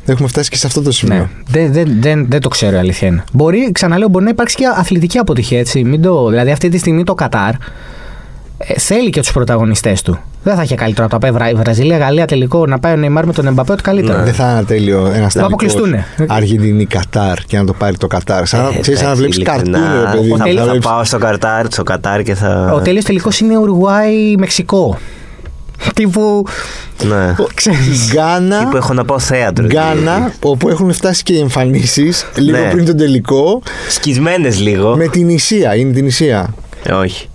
[0.07, 1.17] Έχουμε φτάσει και σε αυτό το σημείο.
[1.17, 3.25] Ναι, δεν, δεν, δεν, δεν το ξέρω η αλήθεια είναι.
[3.33, 5.85] Μπορεί, ξαναλέω, μπορεί να υπάρξει και αθλητική αποτυχία, έτσι.
[5.85, 7.57] Μην το, δηλαδή, αυτή τη στιγμή το Κατάρ ε,
[8.77, 10.19] θέλει και τους πρωταγωνιστές του.
[10.43, 12.97] Δεν θα είχε καλύτερο από το να πάει Βρα- Βραζιλία, Γαλλία τελικό, να πάει ο
[12.97, 14.19] Νεϊμάρ με τον Εμπαπέ, ότι καλύτερο.
[14.19, 14.25] Ναι.
[14.25, 16.07] Δεν θα είναι τέλειο ένας Θα αποκλειστούνε.
[16.27, 18.47] Αργεντινή Κατάρ και να το πάρει το Κατάρ.
[18.47, 20.31] Σαν, Ε, ξέρεις, σαν να βλέπεις εντάξει, καρτούν, ειλικρινά, ρε παιδί.
[20.33, 20.43] ο μου.
[20.43, 22.71] τέλειος Θα Θα βλέπεις- πάω στο Κατάρ, στο Κατάρ και θα.
[22.75, 24.99] Ο τέλειος τελικός είναι Ουρουγουάη-Μεξικό.
[25.95, 26.45] Τύπου.
[27.09, 27.35] Ναι.
[27.55, 28.11] Ξέρεις.
[28.13, 29.67] Γκάνα, Τύπου έχω να πάω θέατρο.
[29.67, 32.71] Γκάνα, όπου έχουν φτάσει και οι εμφανίσεις λίγο Ναι.
[32.71, 33.63] πριν τον τελικό.
[33.89, 34.97] Σκισμένες λίγο.
[34.97, 35.77] Με την Ισία.
[35.77, 36.55] Είναι την Ισία.
[36.83, 37.29] Ε, όχι.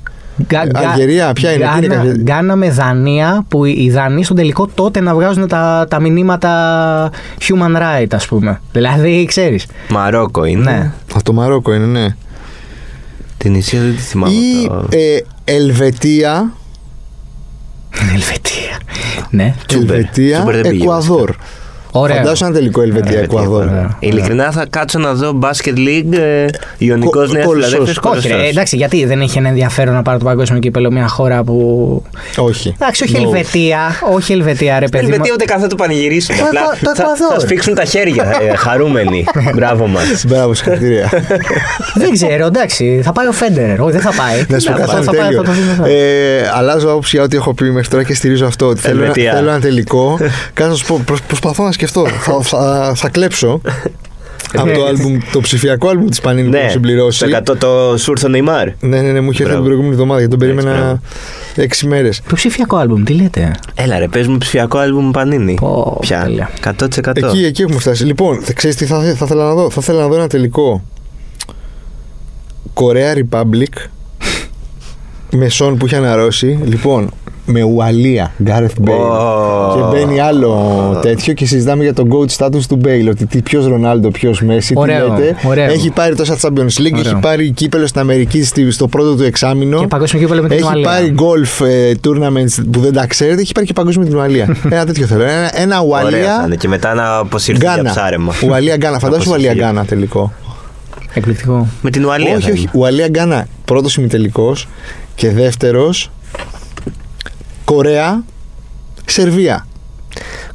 [0.43, 4.23] Γκά- γκά- Αλγερία, ποια είναι, τι είναι Γκάνα- κάποια- Γκάνα με Δανία που οι Δανείοι
[4.23, 7.09] στον τελικό τότε να βγάζουν τα, τα μηνύματα
[7.41, 8.61] human right, ας πούμε.
[8.71, 9.65] Δηλαδή, ξέρεις.
[9.89, 10.71] Μαρόκο είναι.
[10.71, 10.91] Ναι.
[11.13, 12.07] Από το Μαρόκο είναι, ναι.
[13.38, 14.33] Την Ισία δεν τη θυμάμαι.
[14.33, 16.51] Ή το- ε, Ελβετία,
[18.13, 18.79] Ελβετία.
[19.29, 19.53] Ναι.
[19.65, 19.95] Τσούμπερ.
[19.95, 21.36] Ελβετία, Τσούμπερ δεν πήγε, Εκουαδόρ.
[21.99, 22.15] Ωραίο.
[22.15, 23.61] Φαντάζομαι ένα τελικό Ελβετία, Εκουαδόρ.
[23.63, 23.97] ωραία.
[23.99, 26.45] Ειλικρινά θα κάτσω να δω Basket League ε,
[26.77, 27.71] Ιωνικός Κο- Νέας κολοσσός.
[27.71, 28.15] Φιλαδέλφιας.
[28.15, 31.43] Όχι, ρε, εντάξει, γιατί δεν έχει ένα ενδιαφέρον να πάρει το παγκόσμιο κύπελο μια χώρα
[31.43, 32.03] που.
[32.37, 32.75] Όχι.
[32.79, 33.23] Εντάξει, όχι No.
[33.23, 33.79] Ελβετία.
[34.13, 35.03] Όχι Ελβετία, ρε παιδί.
[35.03, 35.31] Ελβετία μου.
[35.33, 36.37] ούτε καν θα το πανηγυρίσουμε.
[36.37, 37.33] Το Απλά Εκουα- το θα, Εκουαδόρ.
[37.33, 38.23] θα σφίξουν τα χέρια.
[38.51, 39.25] ε, χαρούμενοι.
[39.55, 40.25] Μπράβο μας.
[40.27, 41.09] Μπράβο, συγχαρητήρια.
[41.95, 42.99] Δεν ξέρω, εντάξει.
[43.03, 43.81] Θα πάει ο Φέντερερ.
[43.81, 44.45] Όχι, δεν θα πάει.
[44.49, 45.43] Να σου πω Θα- κάτι θα πάει, τέλειο.
[45.43, 45.83] θα το δίνω αυτό.
[45.85, 48.65] Ε, αλλάζω άποψη για ό,τι έχω πει μέχρι τώρα και στηρίζω αυτό.
[48.67, 49.33] Ότι θέλω, ένα, Ελβετία.
[49.33, 50.17] θέλω ένα τελικό.
[50.53, 51.83] Κάτω να σου πω, προσ- προσπαθώ να σκεφτώ.
[51.86, 53.61] Θα, θα, θα κλέψω
[54.53, 57.25] από το, άλμπουμ, το ψηφιακό άλμπουμ της Πανίνη που ναι, έχω συμπληρώσει.
[57.27, 58.67] το 100 το Σούρθο Νεϊμάρ.
[58.79, 59.55] Ναι, ναι, ναι, μου είχε έρθει Μπράβο.
[59.55, 61.01] την προηγούμενη εβδομάδα γιατί τον Εντάξει, περίμενα
[61.55, 62.21] έξι μέρες.
[62.29, 65.53] Το ψηφιακό άλμπουμ, τι λέτε; Έλα ρε, παίζουμε ψηφιακό άλμπουμ Πανίνη.
[65.53, 66.21] Πω, Πια.
[66.23, 66.49] τέλεια.
[66.63, 67.11] 100%.
[67.13, 68.03] Εκεί, εκεί έχουμε φτάσει.
[68.05, 69.69] Λοιπόν, θα ξέρεις τι θα, θα, ήθελα να δω.
[69.69, 70.83] Θα ήθελα να δω ένα τελικό.
[72.73, 73.88] Κορέα Republic
[75.38, 76.59] με Σον που είχε αναρρώσει.
[76.63, 77.11] Λοιπόν,
[77.45, 78.89] με Ουαλία, Gareth Bale.
[78.89, 79.75] Ω.
[79.75, 80.59] Και μπαίνει άλλο
[81.01, 83.07] τέτοιο και συζητάμε για τον GOAT status του Bale.
[83.09, 85.35] Ότι τι, ποιος Ρονάλντο, ποιος Μέση, τι Ωραίο, λέτε.
[85.43, 85.65] ωραίο.
[85.71, 86.49] Έχει πάρει τόσα Champions
[86.81, 86.99] League, Ωραίο.
[86.99, 89.79] έχει πάρει κύπελο στην Αμερική στη- στο πρώτο του εξάμεινο.
[89.79, 90.87] Και παγκόσμιο κύπελο με την Έχει Ουαλία.
[90.89, 94.55] πάρει golf ε, tournaments που δεν τα ξέρετε, έχει πάρει και παγκόσμιο με την Ουαλία.
[94.69, 95.23] ένα τέτοιο θέλω.
[95.23, 96.55] Ένα, ένα Ωραία θα Ουαλία είναι.
[96.55, 97.89] Και μετά να αποσυρθεί για Γκάνα.
[97.89, 98.33] ψάρεμα.
[98.45, 98.99] Ουαλία Γκάνα.
[99.05, 99.73] Φαντάζομαι Ουαλία Αποσυρθεί.
[99.73, 100.33] Γκάνα τελικό.
[101.13, 101.67] Εκπληκτικό.
[101.81, 102.35] Με την Ουαλία.
[102.35, 102.61] όχι, θα όχι.
[102.61, 102.71] είναι.
[102.73, 104.67] Ουαλία Γκάνα πρώτος ημιτελικός
[105.15, 106.11] και δεύτερος
[107.66, 108.24] Κορέα
[109.05, 109.68] Σερβία.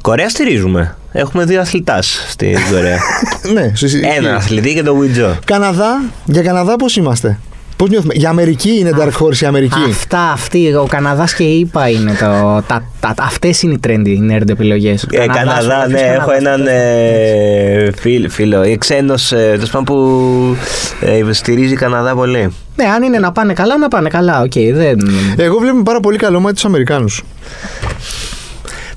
[0.01, 0.95] Κορέα στηρίζουμε.
[1.11, 2.99] Έχουμε δύο αθλητάς στην Κορέα.
[3.53, 4.05] ναι, σου ισχύει.
[4.17, 5.37] Ένα αθλητή και το Βιτζό.
[5.45, 7.39] Καναδά, για Καναδά πώς είμαστε;
[7.81, 8.13] Πώς νιώθουμε.
[8.15, 12.11] Για Αμερική είναι Dark Horse η Αμερική; Αυτά, αυτή, ο Καναδάς και η ΙΠΑ είναι
[12.11, 12.63] το.
[12.67, 15.07] Τα, τα, Αυτές είναι οι trendy nerd επιλογές.
[15.11, 20.57] Ε, Καναδάς, ναι, έχω έναν ε, φίλ- φίλο, ε, ξένος ε, τέλος πάντων που
[21.01, 22.53] ε, στηρίζει Καναδά πολύ.
[22.75, 24.41] Ναι, αν είναι να πάνε καλά, να πάνε καλά.
[24.41, 24.97] Οκ, δεν.
[25.37, 27.23] Εγώ βλέπω πάρα πολύ καλό μάτι τους Αμερικάνους.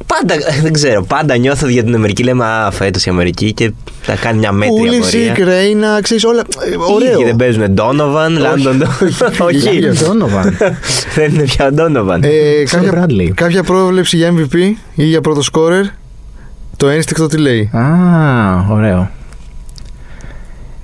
[0.07, 2.23] Πάντα, δεν ξέρω, πάντα νιώθω για την Αμερική.
[2.23, 5.45] Λέμε, Α, φέτος η Αμερική και θα κάνει μια μέτρια Πούλισικ, πορεία.
[5.45, 6.41] Ρέινα, ξέρεις όλα.
[6.41, 7.13] ε, Ωραίο.
[7.13, 8.83] Ήδη δεν παίζουν Ντόνοβαν, Λάντον.
[9.39, 10.05] Όχι, όχι.
[10.05, 10.57] Ντόνοβαν.
[11.17, 12.23] δεν είναι πια Ντόνοβαν.
[12.25, 13.29] Ε, Ξέρω κάποια, Bradley.
[13.35, 14.55] κάποια πρόβλεψη για MVP
[14.95, 15.85] ή για πρώτο σκόρερ;
[16.77, 17.85] Το ένστικτο τι λέει; Α,
[18.71, 19.11] ωραίο.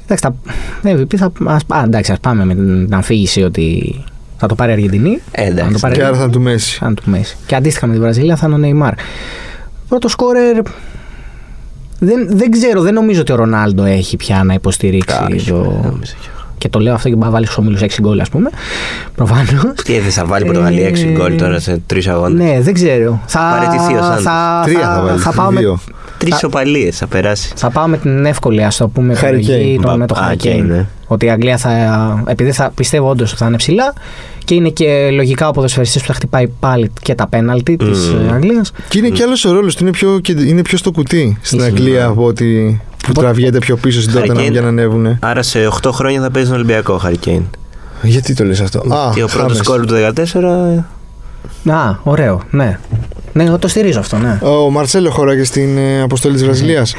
[0.05, 0.35] Εντάξει, τα,
[0.91, 3.95] MVP θα, ας, α, εντάξει, ας πάμε με την αφήγηση ότι
[4.41, 5.21] θα το πάρει η Αργεντινή.
[5.31, 5.65] Ε, εντάξει.
[5.65, 6.79] Αν το πάρει Και άρα θα είναι του Μέση.
[6.83, 7.37] αν του Μέση.
[7.47, 8.93] Και αντίστοιχα με τη Βραζιλία θα είναι ο Νεϊμάρ.
[9.89, 10.57] Πρώτο σκόρερ.
[11.99, 15.17] Δεν, δεν ξέρω, δεν νομίζω ότι ο Ρονάλντο έχει πια να υποστηρίξει.
[15.33, 15.57] Όχι, το...
[15.57, 16.45] δεν νομίζω κι εγώ.
[16.59, 18.51] Και το λέω αυτό και μπορεί να βάλει στους ομίλους 6 γκολ, ας πούμε.
[19.15, 19.75] Προφανώς.
[19.85, 23.21] Τι δεν θα βάλει η Πορτογαλία 6 γκολ τώρα σε τρεις αγώνες; Ναι, δεν ξέρω.
[23.27, 24.23] Θα, Παραιτηθεί ο Σάντος.
[24.65, 25.19] Τρία θα βάλει.
[25.19, 25.79] θα πάω με, Δύο.
[26.25, 27.53] Τρεις οπαλίε θα περάσει.
[27.57, 29.83] θα πάω με την εύκολη, ας το πούμε, Harry επιλογή Kane.
[29.85, 30.65] το- με το Α, Harry Kane, Kane.
[30.67, 30.87] ναι.
[31.07, 31.71] Ότι η Αγγλία θα.
[32.27, 33.93] Επειδή θα, πιστεύω όντως ότι θα είναι ψηλά
[34.45, 38.33] και είναι και λογικά ο ποδοσφαιριστής που θα χτυπάει πάλι και τα πέναλτι της Μμμ.
[38.33, 38.73] Αγγλίας.
[38.89, 39.83] Και είναι και άλλος ο ρόλος του.
[39.83, 41.71] Είναι πιο, και- είναι πιο στο κουτί στην Ισχύει.
[41.71, 42.81] Αγγλία από ότι.
[42.91, 44.51] που Οπότε- τραβιέται πιο πίσω στην Harry τότε Kane.
[44.51, 45.17] για να ανέβουν.
[45.21, 47.43] Άρα σε 8 χρόνια θα παίζει τον Ολυμπιακό Χαρικέιν.
[48.03, 49.57] Γιατί το λες αυτό; Α, Και ο πρώτος Χάμες.
[49.57, 50.85] σκόρ του 14.
[51.71, 52.79] Α, ωραίο, ναι.
[53.33, 54.39] Ναι, εγώ το στηρίζω αυτό, ναι.
[54.43, 56.95] Ο Μαρσέλο χωράγε στην ε, αποστολή της Βραζιλίας.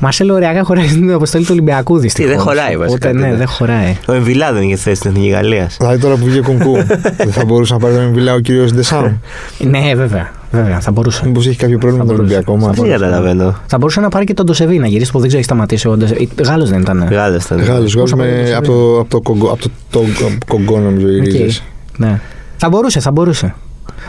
[0.00, 2.28] Μαρσέλο Ωριακά χωράει στην αποστολή του Ολυμπιακού δυστυχώ.
[2.28, 3.96] δεν χωράει, βασικά, Ναι, τι, δεν χωράει.
[4.06, 5.76] Ο Εμβιλά δεν είχε θέση στην Εθνική Γαλλίας.
[5.78, 6.74] Δηλαδή τώρα που βγήκε κονκού,
[7.16, 9.12] δεν θα μπορούσε να πάρει τον Εμβιλά ο κύριος Ντεσάμ.
[9.58, 10.30] Ναι, βέβαια.
[10.50, 11.26] Βέβαια, θα μπορούσε.
[11.26, 12.50] Μήπως έχει κάποιο πρόβλημα με Θα τον μπορούσε.
[12.50, 12.88] Ολυμπιακό μα.
[12.88, 13.54] Δεν καταλαβαίνω.
[13.66, 15.88] Θα μπορούσε να πάρει και τον Ντοσεβί να γυρίσει που δεν ξέρω, έχει σταματήσει.
[15.88, 16.28] Ο Ντοσεβί.
[16.44, 17.08] Γάλλος δεν ήταν.
[17.10, 17.60] Γάλλος ήταν.
[17.62, 20.78] Γάλλος, Πώς θα Γάλλο πάρει τον από το, από το, κογκό, από το, το, Κογκό
[20.78, 21.24] νομίζω οι Οκ.
[21.24, 21.62] ρίζες.
[21.96, 22.20] Ναι.
[22.56, 23.54] Θα μπορούσε, θα μπορούσε.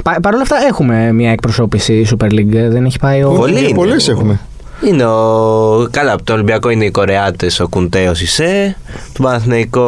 [0.03, 2.67] Πα, Παρ' όλα αυτά έχουμε μια εκπροσώπηση Super League.
[2.69, 3.29] Δεν έχει πάει ο.
[3.31, 3.73] Πολύ είναι.
[3.73, 4.39] Πολλές έχουμε.
[4.87, 5.87] Είναι ο.
[5.91, 8.77] Καλά, από το Ολυμπιακό είναι οι Κορεάτες, ο Κουντέ, ο Σισέ.
[9.13, 9.81] Το Παναθηναϊκό.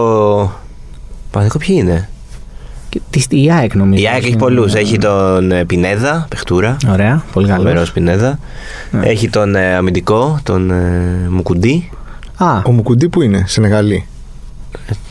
[1.31, 2.09] Παναθηναϊκό ποιοι είναι;
[2.89, 4.03] Και Της, η ΑΕΚ νομίζω.
[4.03, 4.73] Η ΑΕΚ έχει Είναι- πολλούς.
[4.73, 6.77] Έχει τον ε, Πινέδα, παιχτούρα.
[6.91, 7.63] Ωραία, πολύ καλός.
[7.63, 8.39] Φοβερός Πινέδα.
[8.91, 9.07] Ναι.
[9.07, 11.89] Έχει τον ε, αμυντικό, τον ε, Μουκουντή.
[12.37, 14.05] Α, Ο Μουκουντή που είναι, Σενεγαλή.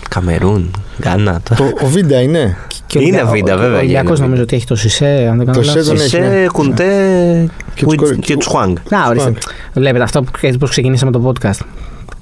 [0.09, 0.71] Καμερούν,
[1.03, 1.41] Γκάνα.
[1.49, 2.57] το- Το, ο Βίντα είναι.
[2.87, 4.43] και Είναι Ολυμπια- Βίντα, ο- βέβαια, Ο Ολυμπιακό είναι νομίζω Βίντα.
[4.43, 5.73] ότι έχει το Σισε, αν δεν κάνω Το λάθος.
[5.83, 6.47] Σισε τον έχει, Σισε, ναι.
[6.47, 8.77] Κουντέ Και Κουιτ- τους κορ- και Τσουάνγκ.
[8.89, 9.33] Να, ορίστε.
[9.75, 11.59] Βλέπετε αυτό που, έτσι πώς ξεκινήσαμε το podcast.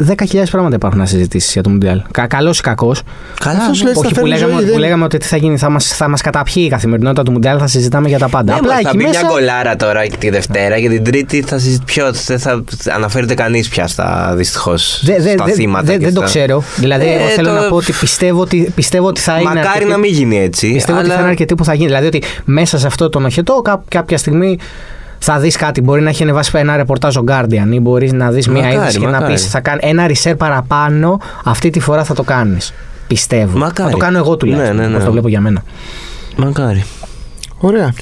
[0.09, 2.03] 10.000 πράγματα υπάρχουν να συζητήσεις για το Μουντιάλ.
[2.11, 3.03] Κα, Καλός ή κακός.
[3.41, 3.91] Καλά, Αυτός σου ναι.
[3.91, 5.71] λέει, Όχι θα που φέρνει λέγαμε, ζωή, που δεν- λέγαμε ότι τι θα γίνει, θα
[5.71, 8.53] μα θα μας καταπιεί η καθημερινότητα του Μουντιάλ, θα συζητάμε για τα πάντα.
[8.53, 9.21] Ναι, Απλά μα θα εκεί μπει μέσα.
[9.21, 12.13] μια γκολάρα τώρα και τη Δευτέρα και την Τρίτη θα συζητήσει πιο.
[12.27, 12.65] Δεν θα
[12.95, 15.85] αναφέρεται κανείς πια στα δυστυχώς Δε, δε, στα δε- θύματα.
[15.87, 16.63] δε- και δεν το στα- ξέρω.
[16.77, 19.43] Δηλαδή, Ε, εγώ θέλω το- να πω ότι πιστεύω ότι, πιστεύω ότι θα είναι.
[19.49, 20.73] Μακάρι αρκετοί- να μην γίνει έτσι.
[20.73, 21.15] Πιστεύω ότι αλλά...
[21.15, 21.87] θα είναι αρκετοί που θα γίνει.
[21.87, 24.59] Δηλαδή ότι μέσα σε αυτό το νοχετό κά- κάποια στιγμή
[25.19, 25.81] θα δεις κάτι.
[25.81, 28.99] Μπορεί να έχει ανεβάσει ένα ρεπορτάζ ο Guardian ή μπορείς να δεις μια Μακάρι, είδηση
[28.99, 29.33] και να μακάρι.
[29.33, 31.21] πεις θα κάνει ένα research παραπάνω.
[31.45, 32.73] Αυτή τη φορά θα το κάνεις.
[33.07, 33.59] Πιστεύω.
[33.59, 33.91] Μακάρι.
[33.91, 34.77] Θα το κάνω εγώ τουλάχιστον.
[34.77, 34.93] Ναι, ναι, ναι.
[34.93, 35.63] όπως το βλέπω για μένα.
[36.37, 36.85] Μακάρι.
[37.59, 37.93] Ωραία.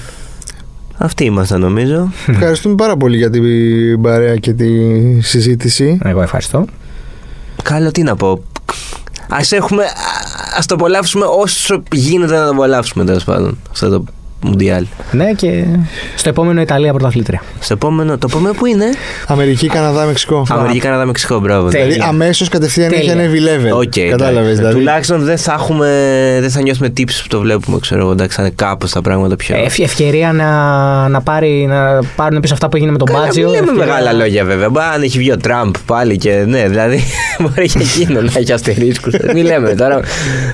[0.98, 2.12] Αυτοί ήμασταν νομίζω.
[2.26, 3.42] Ευχαριστούμε πάρα πολύ για την
[4.02, 4.66] παρέα και τη
[5.20, 5.98] συζήτηση.
[6.04, 6.64] Εγώ ευχαριστώ.
[7.62, 8.42] Καλό τι να πω.
[9.28, 9.82] Ας έχουμε.
[10.58, 13.58] Ας το απολαύσουμε όσο γίνεται να το απολαύσουμε τέλος πάντων.
[13.70, 14.04] Αυτό το
[14.44, 14.86] Μουντιάλ.
[15.12, 15.64] Ναι, και
[16.16, 17.42] στο επόμενο Ιταλία πρωταθλήτρια.
[17.60, 18.18] Στο επόμενο.
[18.18, 18.84] Το επόμενο που είναι;
[19.26, 20.46] Αμερική, Καναδά, Μεξικό.
[20.48, 21.68] Αμερική, Καναδά, Μεξικό, μπράβο.
[21.68, 21.86] Τέλεια.
[21.86, 23.12] Δηλαδή αμέσως κατευθείαν έχει Τέλεια.
[23.12, 23.76] ανέβει level.
[23.76, 24.36] Ok, Κατάλαβες.
[24.42, 24.54] εντάξει.
[24.56, 24.74] Δηλαδή.
[24.78, 25.88] Τουλάχιστον δεν θα έχουμε.
[26.40, 28.10] Δεν θα νιώσουμε τύψει που το βλέπουμε, ξέρω εγώ.
[28.12, 29.56] Εντάξει, θα είναι κάπως τα πράγματα πιο.
[29.64, 30.48] Ευ- ευκαιρία να,
[31.08, 33.44] να, πάρει, να πάρουν πίσω αυτά που έγινε με τον Καλά, Μπάτζιο.
[33.44, 34.70] μην λέμε Ευκαιρία- μεγάλα λόγια βέβαια.
[34.70, 37.00] Μπα, αν έχει βγει ο Τραμπ πάλι και ναι, δηλαδή
[37.40, 39.14] μπορεί και εκείνο να έχει αστερίσκους.
[39.34, 40.00] μην λέμε τώρα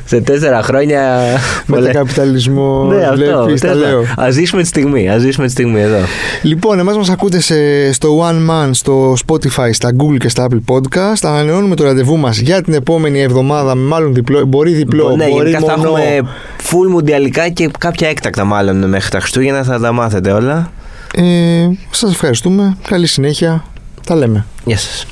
[0.05, 1.18] σε τέσσερα χρόνια.
[1.66, 3.47] Με τον καπιταλισμό Ναι, αυτό.
[3.85, 4.28] Βλέπεις, τα λέω.
[4.28, 5.11] Α ζήσουμε τη στιγμή.
[5.11, 5.99] Α ζήσουμε τη στιγμή εδώ.
[6.43, 10.74] Λοιπόν, εμάς μας ακούτε σε, στο One Man, στο Spotify, στα Google και στα Apple
[10.74, 11.18] Podcast.
[11.22, 15.51] Ανανεώνουμε το ραντεβού μας για την επόμενη εβδομάδα με μάλλον διπλό, μπορεί διπλό, ναι, μπορεί
[15.51, 15.97] γενικά θα μόνο...
[15.97, 16.28] έχουμε
[16.62, 19.62] full μουντιαλικά και κάποια έκτακτα μάλλον μέχρι τα Χριστούγεννα.
[19.62, 20.70] Θα τα μάθετε όλα.
[21.14, 23.64] Ε, σας ευχαριστούμε, καλή συνέχεια,
[24.07, 24.47] τα λέμε.
[24.64, 25.07] Γεια σας.